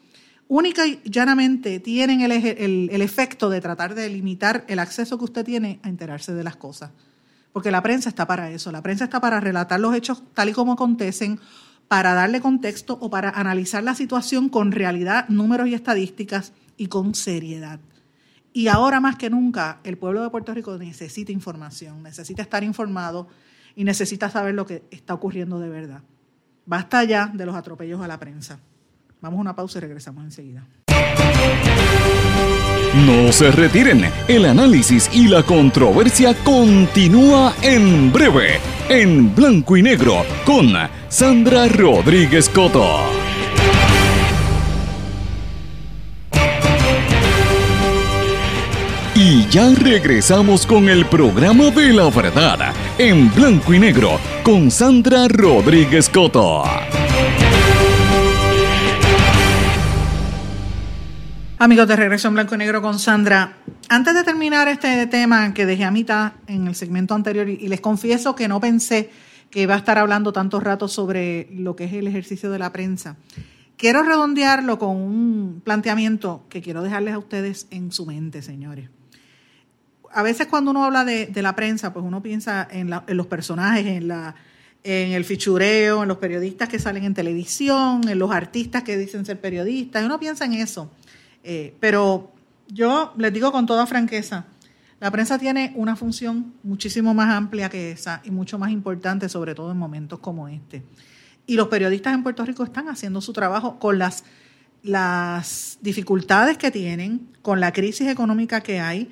[0.49, 5.45] única y llanamente tienen el, el, efecto de tratar de limitar el acceso que usted
[5.45, 6.91] tiene a enterarse de las cosas.
[7.53, 10.53] Porque la prensa está para eso, la prensa está para relatar los hechos tal y
[10.53, 11.39] como acontecen,
[11.89, 17.15] para darle contexto o para analizar la situación con realidad, números y estadísticas y con
[17.15, 17.81] seriedad.
[18.55, 23.29] Y ahora más que nunca, el pueblo de Puerto Rico necesita información, necesita estar informado,
[23.75, 26.03] y necesita saber lo que está ocurriendo de verdad.
[26.67, 28.59] Basta ya de los atropellos a la prensa.
[29.21, 30.67] Vamos a una pausa y regresamos enseguida.
[33.07, 40.25] No se retiren, el análisis y la controversia continúa en breve, en blanco y negro,
[40.45, 40.75] con
[41.09, 43.22] Sandra Rodríguez Coto.
[49.53, 56.09] Ya regresamos con el programa de la verdad, en blanco y negro, con Sandra Rodríguez
[56.09, 56.65] Coto.
[61.59, 63.59] Amigos de Regreso en Blanco y Negro con Sandra,
[63.91, 67.83] antes de terminar este tema que dejé a mitad en el segmento anterior, y les
[67.83, 69.11] confieso que no pensé
[69.51, 72.73] que iba a estar hablando tanto rato sobre lo que es el ejercicio de la
[72.73, 73.17] prensa,
[73.77, 78.89] quiero redondearlo con un planteamiento que quiero dejarles a ustedes en su mente, señores
[80.13, 84.09] a veces cuando uno habla de, la prensa, pues uno piensa en, los personajes, en,
[84.09, 84.35] la,
[84.85, 89.25] en el fichureo, en los periodistas que salen en televisión, en los artistas que dicen
[89.25, 90.91] ser periodistas, uno piensa en eso.
[91.45, 92.33] Eh, pero
[92.69, 94.47] yo les digo con toda franqueza,
[95.01, 99.53] La prensa tiene una función muchísimo más amplia que esa y mucho más importante, sobre
[99.53, 100.85] todo en momentos como este.
[101.45, 104.23] Y los periodistas en Puerto Rico están haciendo su trabajo con las,
[104.85, 109.11] las dificultades que tienen, con la crisis económica que hay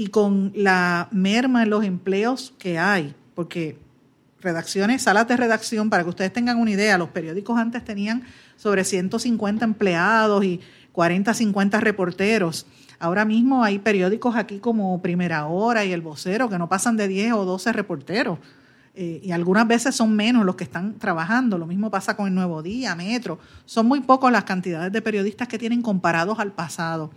[0.00, 3.76] y con la merma en los empleos que hay, porque
[4.40, 8.22] redacciones, salas de redacción, para que ustedes tengan una idea, los periódicos antes tenían
[8.56, 10.58] sobre 150 empleados y
[10.92, 12.64] 40, 50 reporteros.
[12.98, 17.06] Ahora mismo hay periódicos aquí como Primera Hora y El Vocero que no pasan de
[17.06, 18.38] 10 o 12 reporteros.
[18.94, 21.58] Eh, y algunas veces son menos los que están trabajando.
[21.58, 23.38] Lo mismo pasa con el Nuevo Día, Metro.
[23.66, 27.10] Son muy pocos las cantidades de periodistas que tienen comparados al pasado.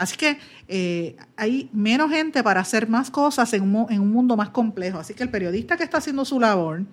[0.00, 4.98] Así que eh, hay menos gente para hacer más cosas en un, mundo más complejo.
[4.98, 6.84] Así que el periodista que está haciendo su labor,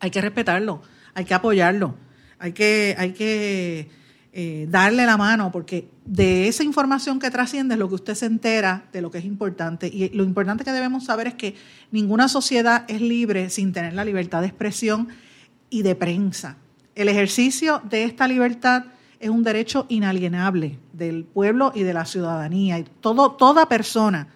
[0.00, 0.80] hay que respetarlo,
[1.12, 1.96] hay que apoyarlo,
[2.38, 3.90] hay que, hay que
[4.32, 8.24] eh, darle la mano, porque de esa información que trasciende es lo que usted se
[8.24, 9.88] entera de lo que es importante.
[9.88, 11.54] Y lo importante que debemos saber es que
[11.90, 15.08] ninguna sociedad es libre sin tener la libertad de expresión
[15.68, 16.56] y de prensa.
[16.94, 18.84] El ejercicio de esta libertad
[19.24, 22.78] es un derecho inalienable del pueblo y de la ciudadanía.
[22.78, 24.28] Y todo, toda persona,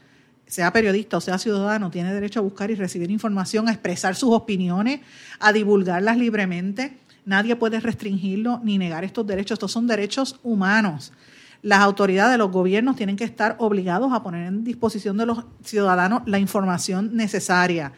[0.46, 4.30] sea periodista o sea ciudadano, tiene derecho a buscar y recibir información, a expresar sus
[4.30, 5.00] opiniones,
[5.40, 6.96] a divulgarlas libremente.
[7.26, 9.56] Nadie puede restringirlo ni negar estos derechos.
[9.56, 11.12] Estos son derechos humanos.
[11.60, 15.44] Las autoridades de los gobiernos tienen que estar obligados a poner en disposición de los
[15.62, 17.92] ciudadanos la información necesaria.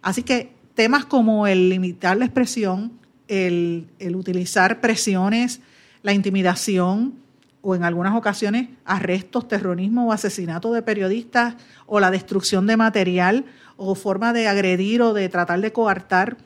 [0.00, 2.92] Así que temas como el limitar la expresión,
[3.28, 5.60] el, el utilizar presiones,
[6.02, 7.14] la intimidación
[7.62, 13.44] o en algunas ocasiones arrestos, terrorismo o asesinato de periodistas o la destrucción de material
[13.76, 16.38] o forma de agredir o de tratar de coartar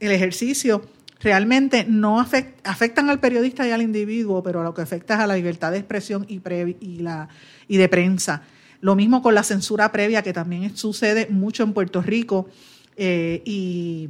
[0.00, 0.82] el ejercicio
[1.20, 5.36] realmente no afectan al periodista y al individuo, pero lo que afecta es a la
[5.36, 8.42] libertad de expresión y de prensa.
[8.80, 12.48] Lo mismo con la censura previa, que también sucede mucho en Puerto Rico.
[12.96, 14.08] Eh, y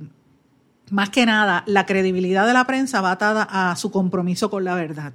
[0.91, 4.75] más que nada, la credibilidad de la prensa va atada a su compromiso con la
[4.75, 5.13] verdad.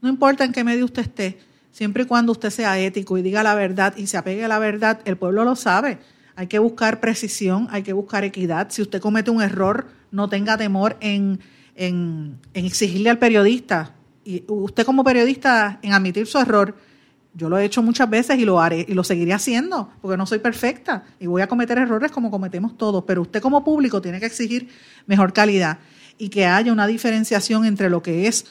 [0.00, 1.38] No importa en qué medio usted esté,
[1.70, 4.58] siempre y cuando usted sea ético y diga la verdad y se apegue a la
[4.58, 5.98] verdad, el pueblo lo sabe.
[6.34, 8.70] Hay que buscar precisión, hay que buscar equidad.
[8.70, 11.40] Si usted comete un error, no tenga temor en,
[11.76, 13.94] en, en exigirle al periodista.
[14.24, 16.74] Y usted como periodista, en admitir su error,
[17.34, 20.26] yo lo he hecho muchas veces y lo haré y lo seguiré haciendo, porque no
[20.26, 24.20] soy perfecta y voy a cometer errores como cometemos todos, pero usted como público tiene
[24.20, 24.68] que exigir
[25.06, 25.78] mejor calidad
[26.18, 28.44] y que haya una diferenciación entre lo que es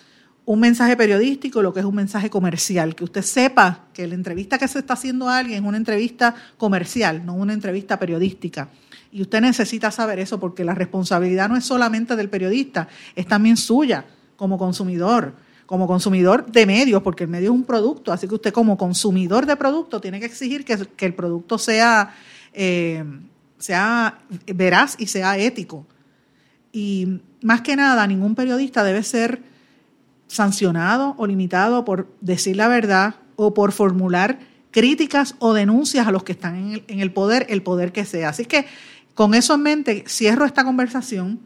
[0.46, 4.16] un mensaje periodístico y lo que es un mensaje comercial, que usted sepa que la
[4.16, 8.70] entrevista que se está haciendo a alguien es una entrevista comercial, no una entrevista periodística.
[9.12, 13.58] Y usted necesita saber eso porque la responsabilidad no es solamente del periodista, es también
[13.58, 15.36] suya como consumidor
[15.72, 19.46] como consumidor de medios, porque el medio es un producto, así que usted como consumidor
[19.46, 22.14] de producto tiene que exigir que, el producto sea,
[22.52, 23.06] eh,
[23.58, 24.20] sea
[24.54, 25.88] veraz y sea ético.
[26.74, 29.44] Y más que nada, ningún periodista debe ser
[30.28, 34.40] sancionado o limitado por decir la verdad o por formular
[34.72, 38.04] críticas o denuncias a los que están en el, en el poder, el poder que
[38.04, 38.28] sea.
[38.28, 38.66] Así que
[39.14, 41.40] con eso en mente, cierro esta conversación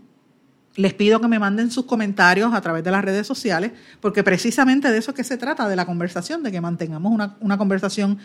[0.76, 4.92] les pido que me manden sus comentarios a través de las redes sociales, porque precisamente
[4.92, 8.18] de eso es que se trata, de la conversación, de que mantengamos una, conversación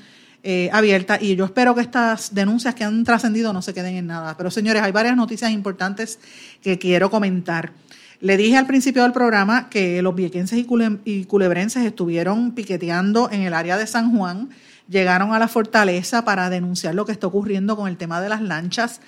[0.42, 1.18] eh, abierta.
[1.20, 4.36] Y yo espero que estas denuncias que han trascendido no se queden en nada.
[4.36, 6.18] Pero señores, hay varias noticias importantes
[6.60, 7.72] que quiero comentar.
[8.20, 10.58] Le dije al principio del programa que los viequenses
[11.04, 14.50] y culebrenses estuvieron piqueteando en el área de San Juan,
[14.88, 18.42] llegaron a la fortaleza para denunciar lo que está ocurriendo con el tema de las
[18.42, 19.00] lanchas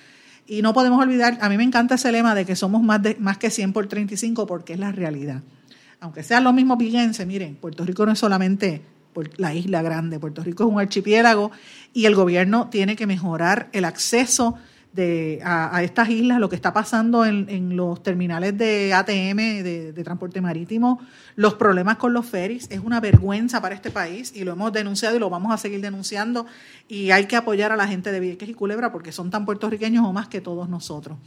[0.47, 3.15] y no podemos olvidar, a mí me encanta ese lema de que somos más, de,
[3.19, 5.41] más que 100 por 35 porque es la realidad.
[5.99, 8.81] Aunque sean los mismos viguenses, miren, Puerto Rico no es solamente
[9.37, 11.51] la isla grande, Puerto Rico es un archipiélago
[11.93, 14.55] y el gobierno tiene que mejorar el acceso
[14.93, 20.39] de, a, estas islas, lo que está pasando en, los terminales de ATM, de, transporte
[20.39, 20.99] marítimo,
[21.35, 25.15] los problemas con los ferries, es una vergüenza para este país y lo hemos denunciado
[25.15, 26.45] y lo vamos a seguir denunciando
[26.87, 30.05] y hay que apoyar a la gente de Vieques y Culebra porque son tan puertorriqueños
[30.05, 31.17] o más que todos nosotros.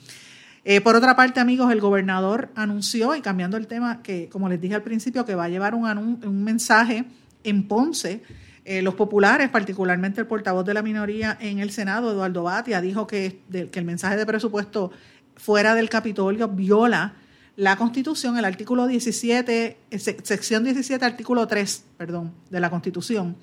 [0.64, 4.60] Eh, por otra parte, amigos, el gobernador anunció, y cambiando el tema, que como les
[4.60, 7.04] dije al principio, que va a llevar un, un mensaje
[7.44, 8.22] en Ponce
[8.68, 13.06] eh, los populares, particularmente el portavoz de la minoría en el Senado, Eduardo Batia, dijo
[13.06, 14.90] que, el mensaje de presupuesto
[15.36, 17.14] fuera del Capitolio viola
[17.54, 23.36] la Constitución, el artículo 17, eh, sección 17, artículo 3, perdón, de la Constitución,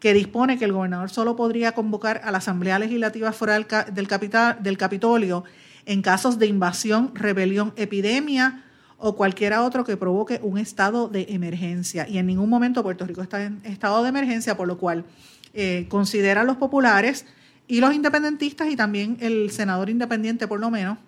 [0.00, 4.06] que dispone que el gobernador solo podría convocar a la Asamblea Legislativa fuera del, del,
[4.60, 5.44] del Capitolio
[5.86, 8.64] en casos de invasión, rebelión, epidemia
[8.98, 12.06] o cualquiera otro que provoque un estado de emergencia.
[12.08, 15.04] Y en ningún momento Puerto Rico está en estado de emergencia, por lo cual
[15.54, 17.24] eh, consideran los populares
[17.68, 20.98] y los independentistas y también el senador independiente, por lo menos,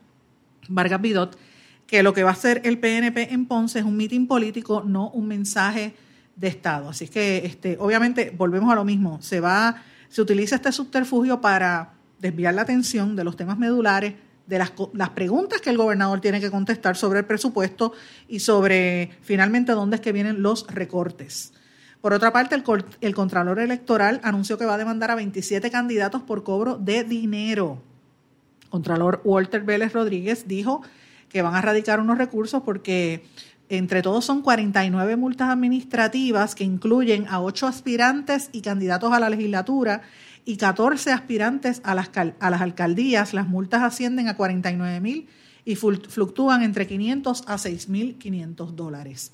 [0.68, 1.36] Vargas Vidot,
[1.86, 5.10] que lo que va a hacer el PNP en Ponce es un mitin político, no
[5.10, 5.94] un mensaje
[6.36, 6.90] de Estado.
[6.90, 9.20] Así que, este, obviamente, volvemos a lo mismo.
[9.20, 14.14] Se va, se utiliza este subterfugio para desviar la atención de los temas medulares,
[14.50, 17.92] de las, las, preguntas que el gobernador tiene que contestar sobre el presupuesto
[18.28, 21.52] y sobre finalmente dónde es que vienen los recortes.
[22.00, 22.64] Por otra parte, el,
[23.00, 27.80] el Contralor Electoral anunció que va a demandar a 27 candidatos por cobro de dinero.
[28.70, 30.82] Contralor Walter Vélez Rodríguez dijo
[31.28, 33.24] que van a radicar unos recursos porque
[33.68, 39.30] entre todos son 49 multas administrativas que incluyen a 8 aspirantes y candidatos a la
[39.30, 40.02] legislatura
[40.44, 43.34] y 14 aspirantes a las, alcaldías.
[43.34, 45.28] Las multas ascienden a 49 mil
[45.64, 49.32] y fluctúan entre 500 a 6.500 dólares.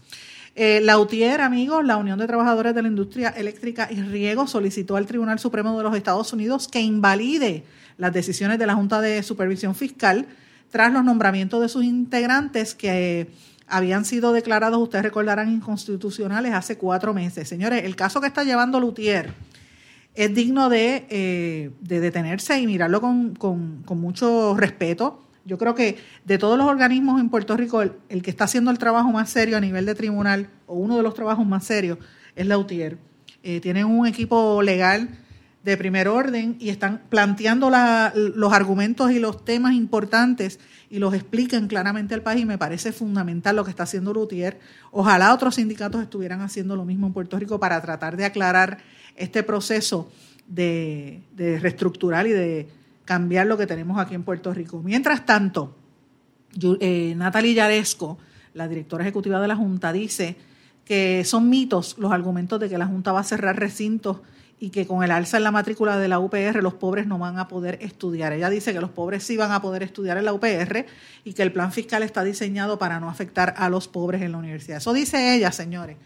[0.54, 4.96] Eh, la UTIER, amigos, la Unión de Trabajadores de la Industria Eléctrica y Riego, solicitó
[4.96, 7.64] al Tribunal Supremo de los Estados Unidos que invalide
[7.98, 10.26] las decisiones de la Junta de Supervisión Fiscal
[10.70, 13.30] tras los nombramientos de sus integrantes que
[13.68, 17.48] habían sido declarados, ustedes recordarán, inconstitucionales hace cuatro meses.
[17.48, 19.32] Señores, el caso que está llevando Lutier
[20.16, 25.22] es digno de, eh, detenerse y mirarlo con, mucho respeto.
[25.44, 28.78] Yo creo que de todos los organismos en Puerto Rico, el, que está haciendo el
[28.78, 31.98] trabajo más serio a nivel de tribunal, o uno de los trabajos más serios,
[32.34, 32.98] es la UTIER.
[33.42, 35.08] Eh, tienen un equipo legal
[35.62, 37.70] de primer orden y están planteando
[38.14, 42.42] los argumentos y los temas importantes y los explican claramente al país.
[42.42, 44.60] Y me parece fundamental lo que está haciendo Lutier.
[44.92, 48.78] Ojalá otros sindicatos estuvieran haciendo lo mismo en Puerto Rico para tratar de aclarar
[49.16, 50.10] este proceso
[50.46, 51.22] de,
[51.60, 52.68] reestructurar y de
[53.04, 54.82] cambiar lo que tenemos aquí en Puerto Rico.
[54.82, 55.74] Mientras tanto,
[56.80, 58.18] eh, Natalie Yaresco,
[58.54, 60.36] la directora ejecutiva de la Junta, dice
[60.84, 64.18] que son mitos los argumentos de que la Junta va a cerrar recintos
[64.58, 67.38] y que con el alza en la matrícula de la UPR los pobres no van
[67.38, 68.32] a poder estudiar.
[68.32, 70.86] Ella dice que los pobres sí van a poder estudiar en la UPR
[71.24, 74.38] y que el plan fiscal está diseñado para no afectar a los pobres en la
[74.38, 74.78] universidad.
[74.78, 75.96] Eso dice ella, señores.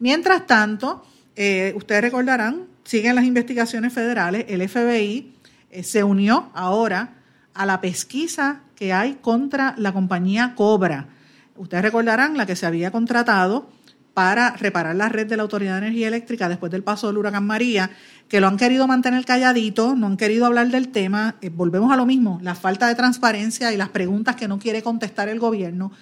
[0.00, 1.04] Mientras tanto,
[1.36, 5.34] eh, ustedes recordarán, siguen las investigaciones federales, el FBI
[5.70, 7.14] eh, se unió ahora
[7.54, 11.08] a la pesquisa que hay contra la compañía Cobra.
[11.56, 13.68] Ustedes recordarán la que se había contratado
[14.14, 17.46] para reparar la red de la Autoridad de Energía Eléctrica después del paso del huracán
[17.46, 17.90] María,
[18.28, 21.36] que lo han querido mantener calladito, no han querido hablar del tema.
[21.40, 24.82] Eh, volvemos a lo mismo, la falta de transparencia y las preguntas que no quiere
[24.82, 25.92] contestar el gobierno,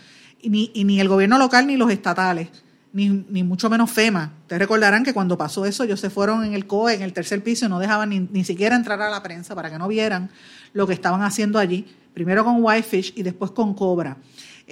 [0.41, 2.49] y ni, ni el gobierno local ni los estatales,
[2.93, 4.33] ni, ni, mucho menos FEMA.
[4.43, 7.43] Ustedes recordarán que cuando pasó eso, ellos se fueron en el COE, en el tercer
[7.43, 10.31] piso, y no dejaban ni, ni siquiera entrar a la prensa para que no vieran
[10.73, 14.17] lo que estaban haciendo allí, primero con Whitefish y después con Cobra.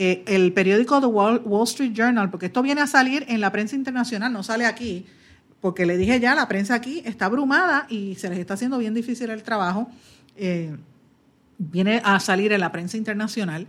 [0.00, 3.74] Eh, el periódico The Wall, Street Journal, porque esto viene a salir en la prensa
[3.74, 5.06] internacional, no sale aquí,
[5.60, 8.94] porque le dije ya, la prensa aquí está abrumada y se les está haciendo bien
[8.94, 9.90] difícil el trabajo.
[10.36, 10.76] Eh,
[11.58, 13.66] viene a salir en la prensa internacional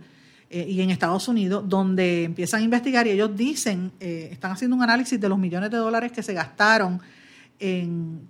[0.50, 4.82] eh, y en Estados Unidos, donde empiezan a investigar y ellos dicen, están haciendo un
[4.82, 7.00] análisis de los millones de dólares que se gastaron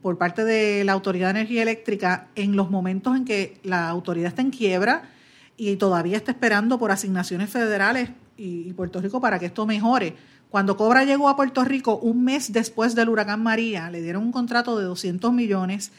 [0.02, 4.28] por parte de la Autoridad de Energía Eléctrica en los momentos en que la autoridad
[4.28, 5.08] está en quiebra
[5.56, 10.16] y todavía está esperando por asignaciones federales y, Puerto Rico para que esto mejore.
[10.48, 14.32] Cuando Cobra llegó a Puerto Rico un mes después del huracán María, le dieron un
[14.32, 15.92] contrato de 200 millones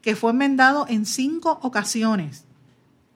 [0.00, 2.44] que fue enmendado en cinco ocasiones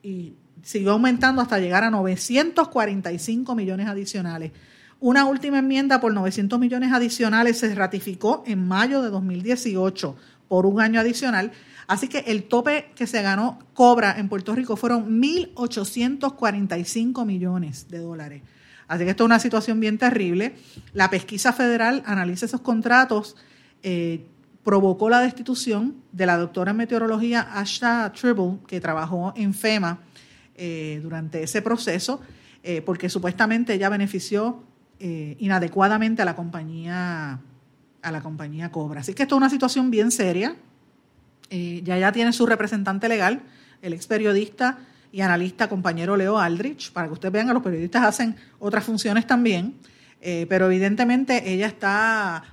[0.03, 4.53] y siguió aumentando hasta llegar a 945 millones adicionales.
[5.01, 10.17] Una última enmienda por 900 millones adicionales se ratificó en mayo de 2018
[10.49, 11.53] por un año adicional
[11.87, 17.99] Así que el tope que se ganó Cobra en Puerto Rico fueron 1.845 millones de
[17.99, 18.41] dólares.
[18.89, 20.55] Así que esto es una situación bien terrible.
[20.95, 23.37] La pesquisa federal analiza esos contratos.
[23.83, 24.25] Eh,
[24.65, 29.99] provocó la destitución de la doctora en meteorología Asha Tribble, que trabajó en FEMA
[30.57, 32.21] eh, durante ese proceso,
[32.63, 34.65] eh, porque supuestamente ella benefició
[35.39, 37.41] inadecuadamente a la compañía
[38.03, 39.01] a la compañía Cobra.
[39.01, 40.57] Así que esto es una situación bien seria.
[41.51, 43.43] Eh, ya ya tiene su representante legal,
[43.81, 44.79] el ex periodista
[45.13, 49.27] y analista compañero Leo Aldrich, para que ustedes vean que los periodistas hacen otras funciones
[49.27, 49.75] también,
[50.21, 52.45] eh, pero evidentemente ella está,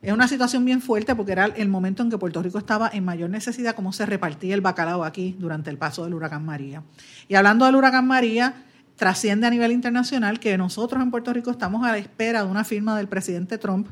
[0.00, 3.04] es una situación bien fuerte porque era el momento en que Puerto Rico estaba en
[3.04, 6.82] mayor necesidad, cómo se repartía el bacalao aquí durante el paso del huracán María.
[7.26, 8.54] Y hablando del huracán María,
[8.96, 12.64] trasciende a nivel internacional que nosotros en Puerto Rico estamos a la espera de una
[12.64, 13.88] firma del presidente Trump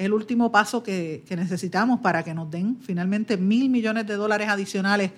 [0.00, 4.48] es el último paso que, necesitamos para que nos den finalmente mil millones de dólares
[4.48, 5.10] adicionales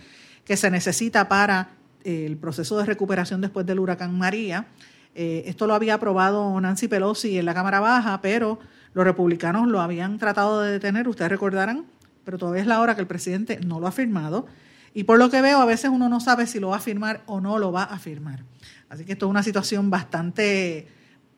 [0.45, 1.71] que se necesita para
[2.05, 4.67] eh, el proceso de recuperación después del huracán María.
[5.15, 8.59] Eh, esto lo había aprobado Nancy Pelosi en la Cámara Baja, pero
[8.95, 11.87] los republicanos lo habían tratado de detener, ustedes recordarán,
[12.25, 14.47] pero todavía es la hora que el presidente no lo ha firmado.
[14.95, 17.23] Y por lo que veo, a veces uno no sabe si lo va a firmar
[17.27, 18.45] o no lo va a firmar.
[18.89, 20.89] Así que esto es una situación bastante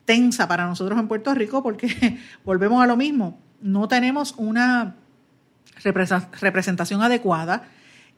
[0.03, 3.39] tensa para nosotros en Puerto Rico porque volvemos a lo mismo.
[3.61, 4.95] No tenemos una
[6.41, 7.63] representación adecuada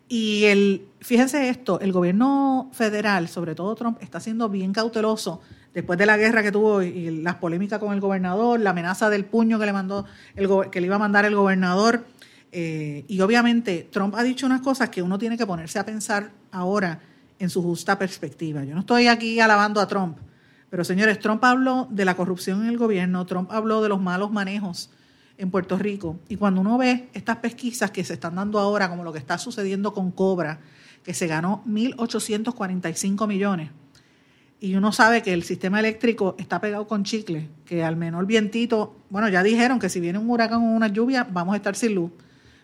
[0.10, 5.42] y el, fíjense esto, el gobierno federal, sobre todo Trump, está siendo bien cauteloso
[5.78, 9.26] después de la guerra que tuvo y, las polémicas con el gobernador, la amenaza del
[9.26, 10.06] puño que le mandó
[10.36, 12.04] el que le iba a mandar el gobernador.
[12.52, 16.32] Eh, y obviamente Trump ha dicho unas cosas que uno tiene que ponerse a pensar
[16.52, 17.00] ahora
[17.38, 18.64] en su justa perspectiva.
[18.64, 20.18] Yo no estoy aquí alabando a Trump,
[20.72, 24.32] pero señores, Trump habló de la corrupción en el gobierno, Trump habló de los malos
[24.32, 24.90] manejos
[25.38, 26.18] en Puerto Rico.
[26.28, 29.38] Y cuando uno ve estas pesquisas que se están dando ahora, como lo que está
[29.38, 30.60] sucediendo con Cobra,
[31.04, 33.70] que se ganó 1.845 millones,
[34.60, 38.96] y uno sabe que el sistema eléctrico está pegado con chicle, que al menor vientito,
[39.10, 41.94] bueno, ya dijeron que si viene un huracán o una lluvia, vamos a estar sin
[41.94, 42.12] luz.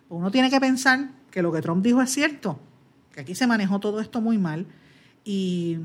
[0.08, 2.60] Pues uno tiene que pensar que lo que Trump dijo es cierto,
[3.14, 4.66] que aquí se manejó todo esto muy mal.
[5.24, 5.78] Y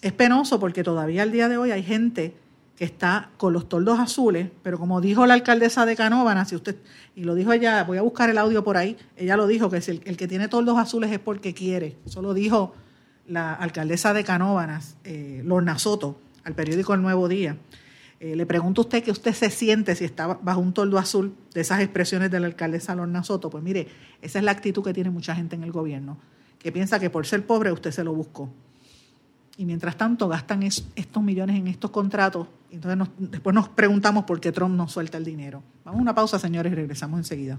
[0.00, 2.34] es penoso porque todavía al día de hoy hay gente
[2.76, 6.76] que está con los toldos azules, pero como dijo la alcaldesa de Canóvana, si usted,
[7.16, 9.78] y lo dijo ella, voy a buscar el audio por ahí, ella lo dijo, que
[9.78, 11.96] el, el que tiene toldos azules es porque quiere.
[12.06, 12.72] Eso lo dijo
[13.28, 17.56] la alcaldesa de Canóvanas, eh, Lorna Soto, al periódico El Nuevo Día.
[18.20, 21.34] Eh, le pregunto a usted que usted se siente si está bajo un toldo azul
[21.54, 23.50] de esas expresiones de la alcaldesa Lorna Soto.
[23.50, 23.86] Pues mire,
[24.22, 26.18] esa es la actitud que tiene mucha gente en el gobierno,
[26.58, 28.50] que piensa que por ser pobre usted se lo buscó
[29.58, 32.46] y mientras tanto gastan estos millones en estos contratos.
[32.70, 35.64] Entonces después nos preguntamos por qué Trump no suelta el dinero.
[35.84, 37.58] Vamos a una pausa, señores, y regresamos enseguida.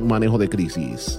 [0.00, 1.18] manejo de crisis.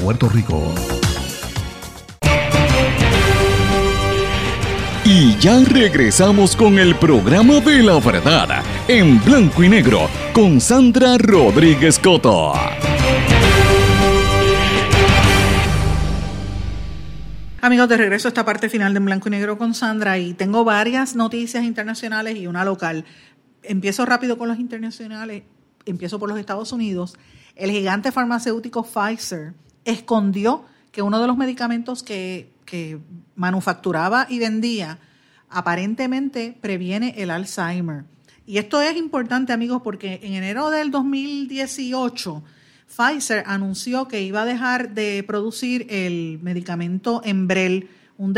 [0.01, 0.73] Puerto Rico.
[5.05, 11.17] Y ya regresamos con el programa de la verdad en blanco y negro con Sandra
[11.19, 12.53] Rodríguez Coto.
[17.61, 20.33] Amigos, de regreso a esta parte final de En Blanco y Negro con Sandra y
[20.33, 23.05] tengo varias noticias internacionales y una local.
[23.61, 25.43] Empiezo rápido con los internacionales,
[25.85, 27.19] empiezo por los Estados Unidos.
[27.55, 29.53] El gigante farmacéutico Pfizer
[29.85, 32.99] escondió que uno de los medicamentos que, que
[33.35, 34.99] manufacturaba y vendía
[35.49, 38.05] aparentemente previene el Alzheimer.
[38.45, 42.43] Y esto es importante, amigos, porque en enero del 2018
[42.95, 48.33] Pfizer anunció que iba a dejar de producir el medicamento Embrel, un,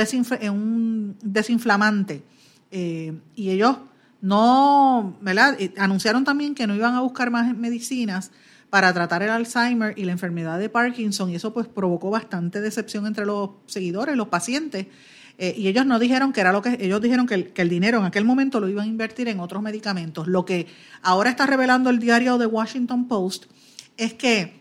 [0.52, 2.24] un desinflamante.
[2.72, 3.78] Eh, y ellos
[4.22, 5.56] no, ¿verdad?
[5.60, 8.32] Eh, anunciaron también que no iban a buscar más medicinas
[8.74, 13.05] para tratar el Alzheimer y la enfermedad de Parkinson, y eso pues provocó bastante decepción
[13.05, 14.88] entre los seguidores, los pacientes.
[15.38, 17.99] Eh, y ellos no dijeron que era lo que ellos dijeron que el, el, dinero
[17.99, 20.28] en aquel momento lo iban a invertir en otros medicamentos.
[20.28, 20.65] Lo que
[21.03, 23.45] ahora está revelando el diario The Washington Post
[23.95, 24.59] es que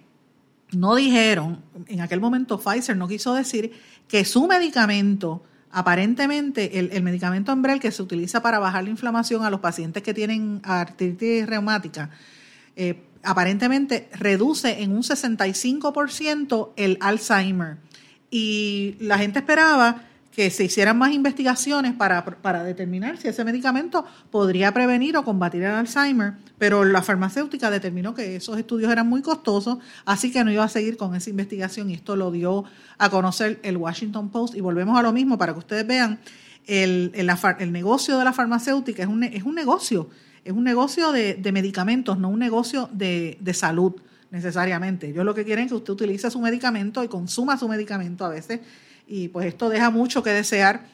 [0.72, 3.72] no dijeron, en aquel momento Pfizer no quiso decir
[4.08, 9.48] que su medicamento, aparentemente el, medicamento Embrel que se utiliza para bajar la inflamación a
[9.48, 12.10] los pacientes que tienen artritis reumática,
[12.76, 17.76] eh, aparentemente reduce en un 65% el Alzheimer.
[18.30, 20.02] Y la gente esperaba
[20.32, 25.62] que se hicieran más investigaciones para, para, determinar si ese medicamento podría prevenir o combatir
[25.62, 30.50] el Alzheimer, pero la farmacéutica determinó que esos estudios eran muy costosos, así que no
[30.50, 32.64] iba a seguir con esa investigación y esto lo dio
[32.96, 34.56] a conocer el Washington Post.
[34.56, 36.18] Y volvemos a lo mismo para que ustedes vean,
[36.66, 40.08] el, el, el negocio de la farmacéutica es un, es un negocio,
[40.44, 43.94] es un negocio de, de medicamentos, no un negocio de, de salud
[44.30, 45.08] necesariamente.
[45.10, 48.30] Ellos lo que quieren es que usted utilice su medicamento y consuma su medicamento a
[48.30, 48.60] veces
[49.06, 50.86] y pues esto deja mucho que desear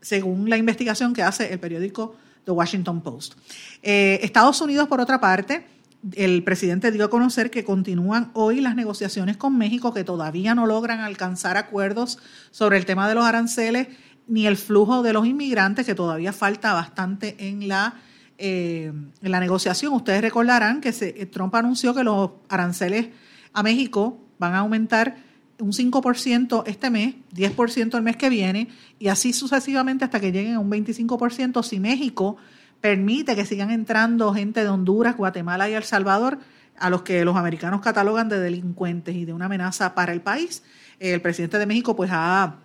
[0.00, 3.34] según la investigación que hace el periódico The Washington Post.
[3.82, 5.66] Eh, Estados Unidos, por otra parte,
[6.14, 10.66] el presidente dio a conocer que continúan hoy las negociaciones con México, que todavía no
[10.66, 12.18] logran alcanzar acuerdos
[12.50, 13.88] sobre el tema de los aranceles
[14.26, 17.94] ni el flujo de los inmigrantes, que todavía falta bastante en la,
[18.42, 18.90] eh,
[19.22, 19.92] en la negociación.
[19.92, 23.08] Ustedes recordarán que se, Trump anunció que los aranceles
[23.52, 25.16] a México van a aumentar
[25.58, 28.68] un 5% este mes, 10% el mes que viene,
[28.98, 32.38] y así sucesivamente hasta que lleguen a un 25% si México
[32.80, 36.38] permite que sigan entrando gente de Honduras, Guatemala y El Salvador,
[36.78, 40.62] a los que los americanos catalogan de delincuentes y de una amenaza para el país.
[40.98, 42.56] El presidente de México pues ha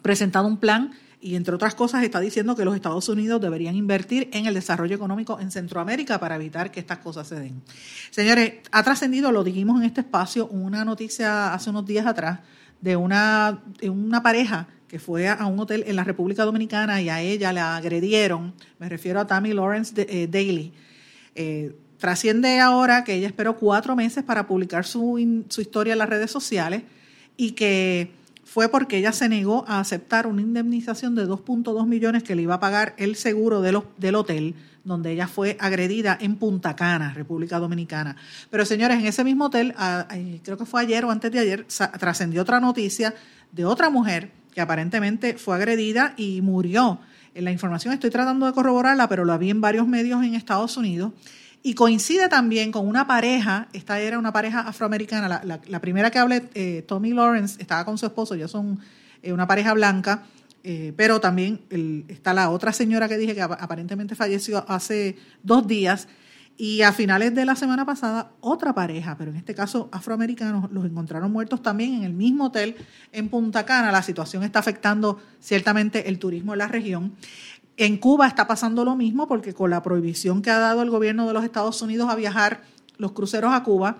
[0.00, 0.92] presentado un plan
[1.22, 4.96] y entre otras cosas está diciendo que los Estados Unidos deberían invertir en el desarrollo
[4.96, 7.62] económico en Centroamérica para evitar que estas cosas se den.
[8.10, 12.40] Señores, ha trascendido, lo dijimos en este espacio, una noticia hace unos días atrás
[12.80, 17.20] de una, una pareja que fue a un hotel en la República Dominicana y a
[17.20, 20.72] ella la agredieron, me refiero a Tammy Lawrence de, eh, Daly.
[21.36, 26.08] Eh, trasciende ahora que ella esperó cuatro meses para publicar su, su historia en las
[26.08, 26.82] redes sociales
[27.36, 28.10] y que
[28.44, 32.54] fue porque ella se negó a aceptar una indemnización de 2.2 millones que le iba
[32.54, 37.58] a pagar el seguro de del hotel donde ella fue agredida en Punta Cana, República
[37.58, 38.16] Dominicana.
[38.50, 39.74] Pero señores, en ese mismo hotel,
[40.42, 41.66] creo que fue ayer o antes de ayer,
[41.98, 43.14] trascendió otra noticia
[43.52, 46.98] de otra mujer que aparentemente fue agredida y murió.
[47.34, 50.76] En la información estoy tratando de corroborarla, pero la vi en varios medios en Estados
[50.76, 51.12] Unidos.
[51.64, 56.48] Y coincide también con una pareja, esta era una pareja afroamericana, la, primera que hablé,
[56.54, 58.80] eh, Tommy Lawrence, estaba con su esposo, ya son
[59.22, 60.24] eh, una pareja blanca,
[60.64, 61.60] eh, pero también
[62.08, 66.08] está la otra señora que dije que aparentemente falleció hace dos días.
[66.58, 70.84] Y a finales de la semana pasada, otra pareja, pero en este caso afroamericanos, los
[70.84, 72.76] encontraron muertos también en el mismo hotel
[73.10, 73.90] en Punta Cana.
[73.90, 77.14] La situación está afectando ciertamente el turismo en la región.
[77.76, 81.26] En Cuba está pasando lo mismo porque con la prohibición que ha dado el gobierno
[81.26, 82.62] de los Estados Unidos a viajar
[82.98, 83.98] los cruceros a Cuba,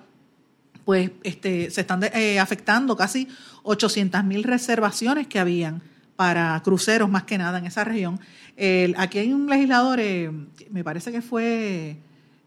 [0.84, 3.28] pues este, se están eh, afectando casi
[3.62, 5.82] 800 mil reservaciones que habían
[6.16, 8.20] para cruceros más que nada en esa región.
[8.96, 10.30] aquí hay un legislador, eh,
[10.70, 11.96] me parece que fue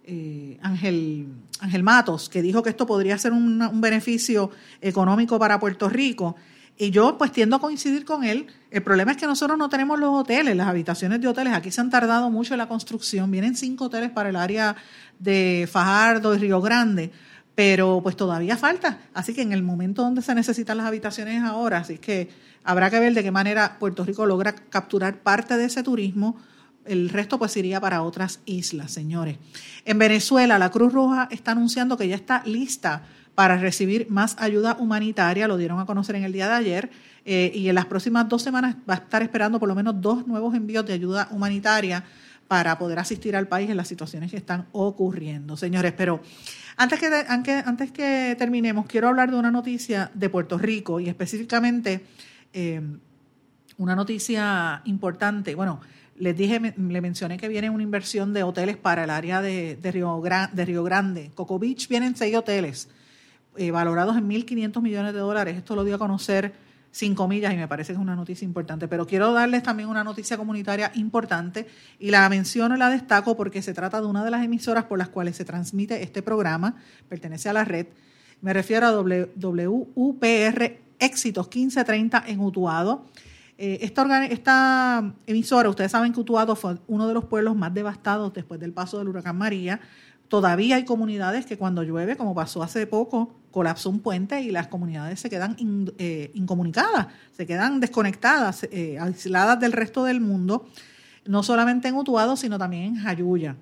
[0.08, 1.28] eh, Ángel,
[1.60, 6.36] Ángel Matos, que dijo que esto podría ser un beneficio económico para Puerto Rico.
[6.78, 8.48] Y yo pues tiendo a coincidir con él.
[8.70, 11.54] El problema es que nosotros no tenemos los hoteles, las habitaciones de hoteles.
[11.54, 13.32] Aquí se han tardado mucho en la construcción.
[13.32, 14.76] Vienen cinco hoteles para el área
[15.18, 17.12] de Fajardo y Río Grande,
[17.56, 19.00] pero pues todavía falta.
[19.14, 22.30] Así que en el momento donde se necesitan las habitaciones ahora, así que
[22.66, 26.36] habrá que ver de qué manera Puerto Rico logra capturar parte de ese turismo.
[26.84, 29.38] El resto pues iría para otras islas, señores.
[29.86, 33.04] En Venezuela, la Cruz Roja está anunciando que ya está lista
[33.36, 36.90] para recibir más ayuda humanitaria, lo dieron a conocer en el día de ayer,
[37.26, 40.26] eh, y en las próximas dos semanas va a estar esperando por lo menos dos
[40.26, 42.04] nuevos envíos de ayuda humanitaria
[42.48, 45.58] para poder asistir al país en las situaciones que están ocurriendo.
[45.58, 46.22] Señores, pero
[46.78, 47.08] antes que,
[47.66, 52.06] antes que terminemos, quiero hablar de una noticia de Puerto Rico y específicamente
[52.54, 52.82] eh,
[53.78, 55.56] una noticia importante.
[55.56, 55.82] Bueno,
[56.18, 60.22] les dije, le mencioné que viene una inversión de hoteles para el área de, Río,
[60.54, 61.32] de Río Grande.
[61.34, 62.88] Coco Beach vienen seis hoteles
[63.58, 65.58] eh, valorados en 1.500 millones de dólares.
[65.58, 66.54] Esto lo dio a conocer
[66.92, 68.88] cinco millas y me parece que es una noticia importante.
[68.88, 71.68] Pero quiero darles también una noticia comunitaria importante
[72.00, 74.98] y la menciono y la destaco porque se trata de una de las emisoras por
[74.98, 76.76] las cuales se transmite este programa,
[77.10, 77.88] pertenece a la red.
[78.42, 83.06] Me refiero a WUPR Éxitos 1530 en Utuado.
[83.58, 88.60] Eh, esta, emisora, ustedes saben que Utuado fue uno de los pueblos más devastados después
[88.60, 89.80] del paso del huracán María.
[90.28, 94.68] Todavía hay comunidades que cuando llueve, como pasó hace poco, colapsó un puente y las
[94.68, 95.56] comunidades se quedan
[95.98, 100.68] eh, incomunicadas, se quedan desconectadas, eh, aisladas del resto del mundo,
[101.26, 103.56] no solamente en Utuado, sino también en Jayuya.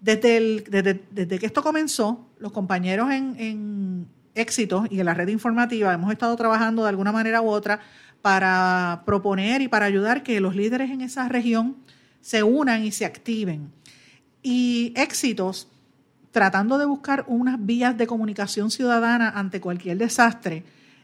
[0.00, 0.64] Desde,
[1.10, 6.10] desde, que esto comenzó, los compañeros en, en Éxitos y en la red informativa hemos
[6.10, 7.80] estado trabajando de alguna manera u otra
[8.22, 11.76] para proponer y para ayudar que los líderes en esa región
[12.22, 13.70] se unan y se activen.
[14.42, 15.68] Y Éxitos
[16.38, 20.62] tratando de buscar unas vías de comunicación ciudadana ante cualquier desastre,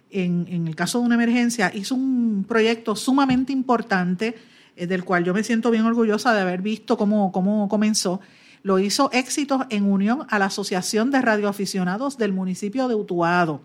[0.09, 4.37] en, el caso de una emergencia, hizo un proyecto sumamente importante,
[4.76, 7.32] eh, del cual yo me siento bien orgullosa de haber visto cómo,
[7.68, 8.20] comenzó.
[8.62, 13.61] Lo hizo éxitos en unión a la Asociación de Radioaficionados del municipio de Utuado.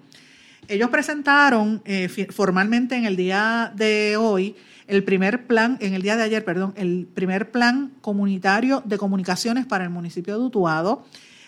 [0.68, 4.56] Ellos presentaron eh, formalmente en el día de hoy
[4.88, 9.68] el primer plan, en el día de ayer, perdón, el primer plan comunitario de comunicaciones
[9.68, 11.06] para el municipio de Utuado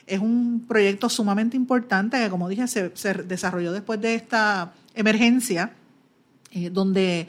[0.08, 2.90] es un proyecto sumamente importante que, como dije, se,
[3.26, 5.74] desarrolló después de esta emergencia,
[6.52, 7.28] eh, donde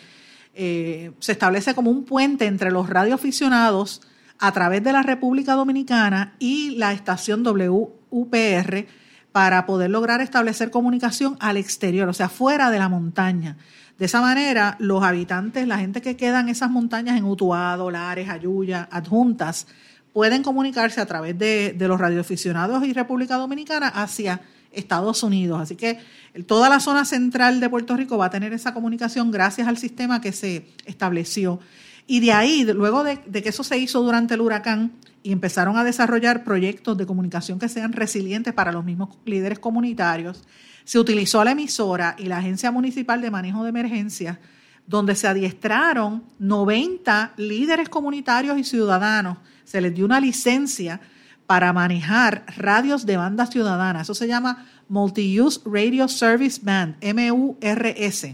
[0.55, 4.03] eh, se establece como un puente entre los radioaficionados
[4.39, 8.87] a través de la República Dominicana y la estación WUPR
[9.31, 13.57] para poder lograr establecer comunicación al exterior, o sea, fuera de la montaña.
[13.99, 18.29] De esa manera, los habitantes, la gente que queda en esas montañas, en Utuado, Lares,
[18.29, 19.69] Ayuya, Adjuntas,
[20.13, 24.41] pueden comunicarse a través de, los radioaficionados y República Dominicana hacia
[24.71, 25.61] Estados Unidos.
[25.61, 25.99] Así que
[26.47, 30.21] toda la zona central de Puerto Rico va a tener esa comunicación gracias al sistema
[30.21, 31.61] que se estableció.
[32.07, 34.93] Y de ahí, luego de, que eso se hizo durante el huracán
[35.23, 40.43] y empezaron a desarrollar proyectos de comunicación que sean resilientes para los mismos líderes comunitarios,
[40.85, 44.39] se utilizó la emisora y la Agencia Municipal de Manejo de Emergencias,
[44.85, 51.01] donde se adiestraron 90 líderes comunitarios y ciudadanos se les dio una licencia
[51.47, 54.03] para manejar radios de banda ciudadana.
[54.03, 58.27] Eso se llama Multi-Use Radio Service Band, MURS,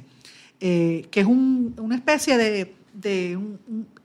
[0.60, 2.74] eh, que es una especie de...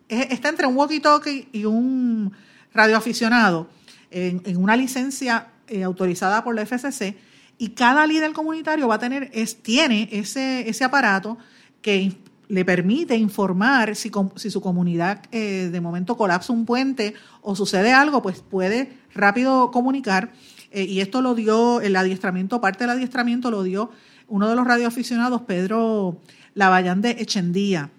[0.09, 2.31] está entre un walkie-talkie y un
[2.73, 3.67] radioaficionado
[4.09, 7.15] en, en una licencia eh, autorizada por la FCC
[7.57, 11.37] y cada líder comunitario va a tener, es, tiene ese, ese aparato
[11.81, 12.13] que
[12.53, 18.21] le permite informar si, su comunidad eh, de momento colapsa un puente o sucede algo,
[18.21, 20.31] pues puede rápido comunicar.
[20.69, 23.89] Eh, y esto lo dio el adiestramiento, parte del adiestramiento lo dio
[24.27, 26.21] uno de los radioaficionados, Pedro
[26.53, 27.89] Lavallán de Echendía.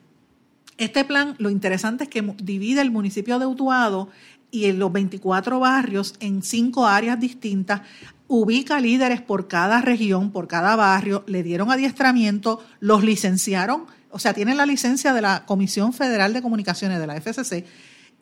[0.79, 4.09] Este plan, lo interesante es que divide el municipio de Utuado
[4.53, 7.83] y los 24 barrios en cinco áreas distintas,
[8.29, 14.33] ubica líderes por cada región, por cada barrio, le dieron adiestramiento, los licenciaron o sea,
[14.33, 17.67] tienen la licencia de la Comisión Federal de Comunicaciones de la FCC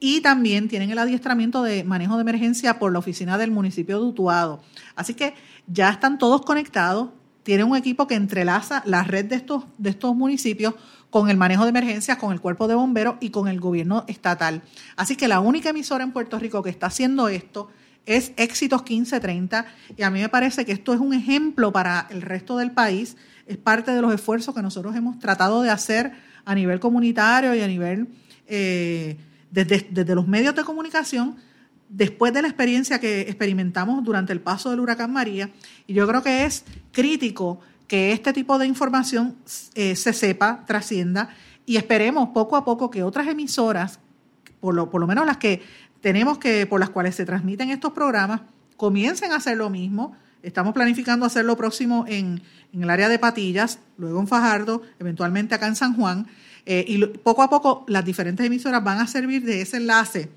[0.00, 4.06] y también tienen el adiestramiento de manejo de emergencia por la oficina del municipio de
[4.06, 4.62] Utuado.
[4.96, 5.34] Así que
[5.66, 7.10] ya están todos conectados,
[7.42, 10.72] tienen un equipo que entrelaza la red de estos, de estos municipios
[11.10, 14.62] con el manejo de emergencias, con el cuerpo de bomberos y con el gobierno estatal.
[14.96, 17.68] Así que la única emisora en Puerto Rico que está haciendo esto
[18.06, 22.22] es Éxitos 1530 y a mí me parece que esto es un ejemplo para el
[22.22, 26.12] resto del país es parte de los esfuerzos que nosotros hemos tratado de hacer
[26.44, 28.08] a nivel comunitario y a nivel,
[28.46, 29.16] eh,
[29.50, 31.36] desde, los medios de comunicación,
[31.88, 35.50] después de la experiencia que experimentamos durante el paso del huracán María,
[35.86, 39.36] y yo creo que es crítico que este tipo de información
[39.74, 41.30] eh, se sepa, trascienda,
[41.66, 44.00] y esperemos poco a poco que otras emisoras,
[44.60, 45.62] por lo, por lo menos las que
[46.02, 48.42] tenemos que, por las cuales se transmiten estos programas,
[48.76, 50.14] comiencen a hacer lo mismo.
[50.42, 52.42] Estamos planificando hacer lo próximo en,
[52.72, 56.26] el área de Patillas, luego en Fajardo, eventualmente acá en San Juan.
[56.66, 60.28] Eh, y poco a poco las diferentes emisoras van a servir de ese enlace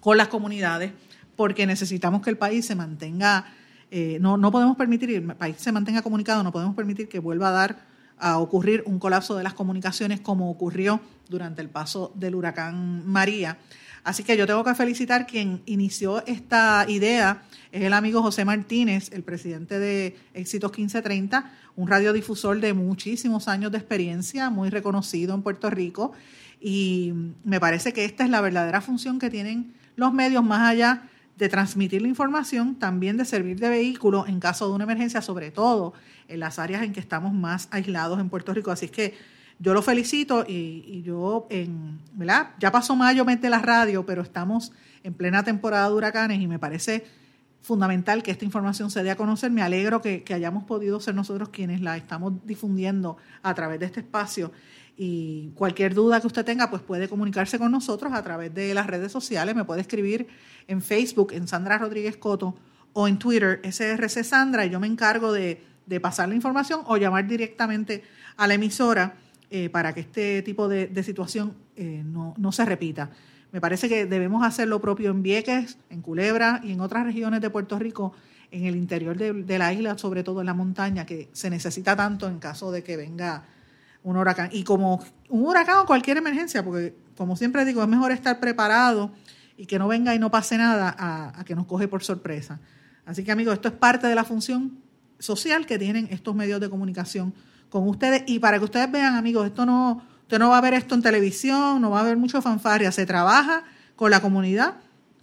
[0.00, 0.92] con las comunidades,
[1.34, 3.44] porque necesitamos que el país se mantenga,
[3.90, 7.48] eh, no, no podemos permitir, el país se mantenga comunicado, no podemos permitir que vuelva
[7.48, 7.86] a dar
[8.18, 13.58] a ocurrir un colapso de las comunicaciones como ocurrió durante el paso del huracán María.
[14.06, 17.42] Así que yo tengo que felicitar quien inició esta idea,
[17.72, 23.72] es el amigo José Martínez, el presidente de Éxitos 1530, un radiodifusor de muchísimos años
[23.72, 26.12] de experiencia, muy reconocido en Puerto Rico.
[26.60, 31.08] Y me parece que esta es la verdadera función que tienen los medios más allá
[31.36, 35.50] de transmitir la información, también de servir de vehículo en caso de una emergencia, sobre
[35.50, 35.94] todo
[36.28, 38.70] en las áreas en que estamos más aislados en Puerto Rico.
[38.70, 39.14] Así que
[39.58, 42.50] yo lo felicito y, yo, en, ¿verdad?
[42.58, 46.58] Ya pasó mayo, mete la radio, pero estamos en plena temporada de huracanes y me
[46.58, 47.06] parece
[47.62, 49.50] fundamental que esta información se dé a conocer.
[49.50, 54.00] Me alegro que, hayamos podido ser nosotros quienes la estamos difundiendo a través de este
[54.00, 54.52] espacio
[54.96, 58.86] y cualquier duda que usted tenga, pues puede comunicarse con nosotros a través de las
[58.86, 59.54] redes sociales.
[59.54, 60.26] Me puede escribir
[60.68, 62.56] en Facebook, en Sandra Rodríguez Coto,
[62.92, 65.62] o en Twitter, SRC Sandra, y yo me encargo de,
[66.00, 68.02] pasar la información o llamar directamente
[68.36, 69.16] a la emisora
[69.50, 73.10] eh, para que este tipo de, situación eh, no, se repita.
[73.52, 77.40] Me parece que debemos hacer lo propio en Vieques, en Culebra y en otras regiones
[77.40, 78.12] de Puerto Rico,
[78.50, 82.28] en el interior de, la isla, sobre todo en la montaña, que se necesita tanto
[82.28, 83.44] en caso de que venga
[84.02, 84.50] un huracán.
[84.52, 89.12] Y como un huracán o cualquier emergencia, porque como siempre digo, es mejor estar preparado
[89.56, 92.60] y que no venga y no pase nada a, que nos coge por sorpresa.
[93.04, 94.78] Así que amigos, esto es parte de la función
[95.18, 97.32] social que tienen estos medios de comunicación
[97.70, 98.24] con ustedes.
[98.26, 101.02] Y para que ustedes vean, amigos, esto no, usted no va a ver esto en
[101.02, 103.64] televisión, no va a haber mucho fanfarria, se trabaja
[103.96, 104.74] con la comunidad,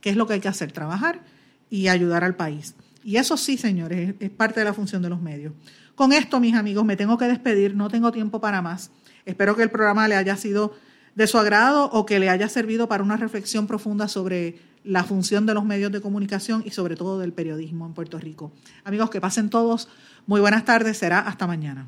[0.02, 1.22] que es lo que hay que hacer, trabajar
[1.70, 2.76] y ayudar al país.
[3.04, 5.54] Y eso sí, señores, es parte de la función de los medios.
[5.96, 8.92] Con esto, mis amigos, me tengo que despedir, no tengo tiempo para más.
[9.26, 10.74] Espero que el programa le haya sido
[11.16, 15.46] de su agrado o que le haya servido para una reflexión profunda sobre la función
[15.46, 18.52] de los medios de comunicación y sobre todo del periodismo en Puerto Rico.
[18.84, 19.88] Amigos, que pasen todos.
[20.26, 20.98] Muy buenas tardes.
[20.98, 21.88] Será hasta mañana.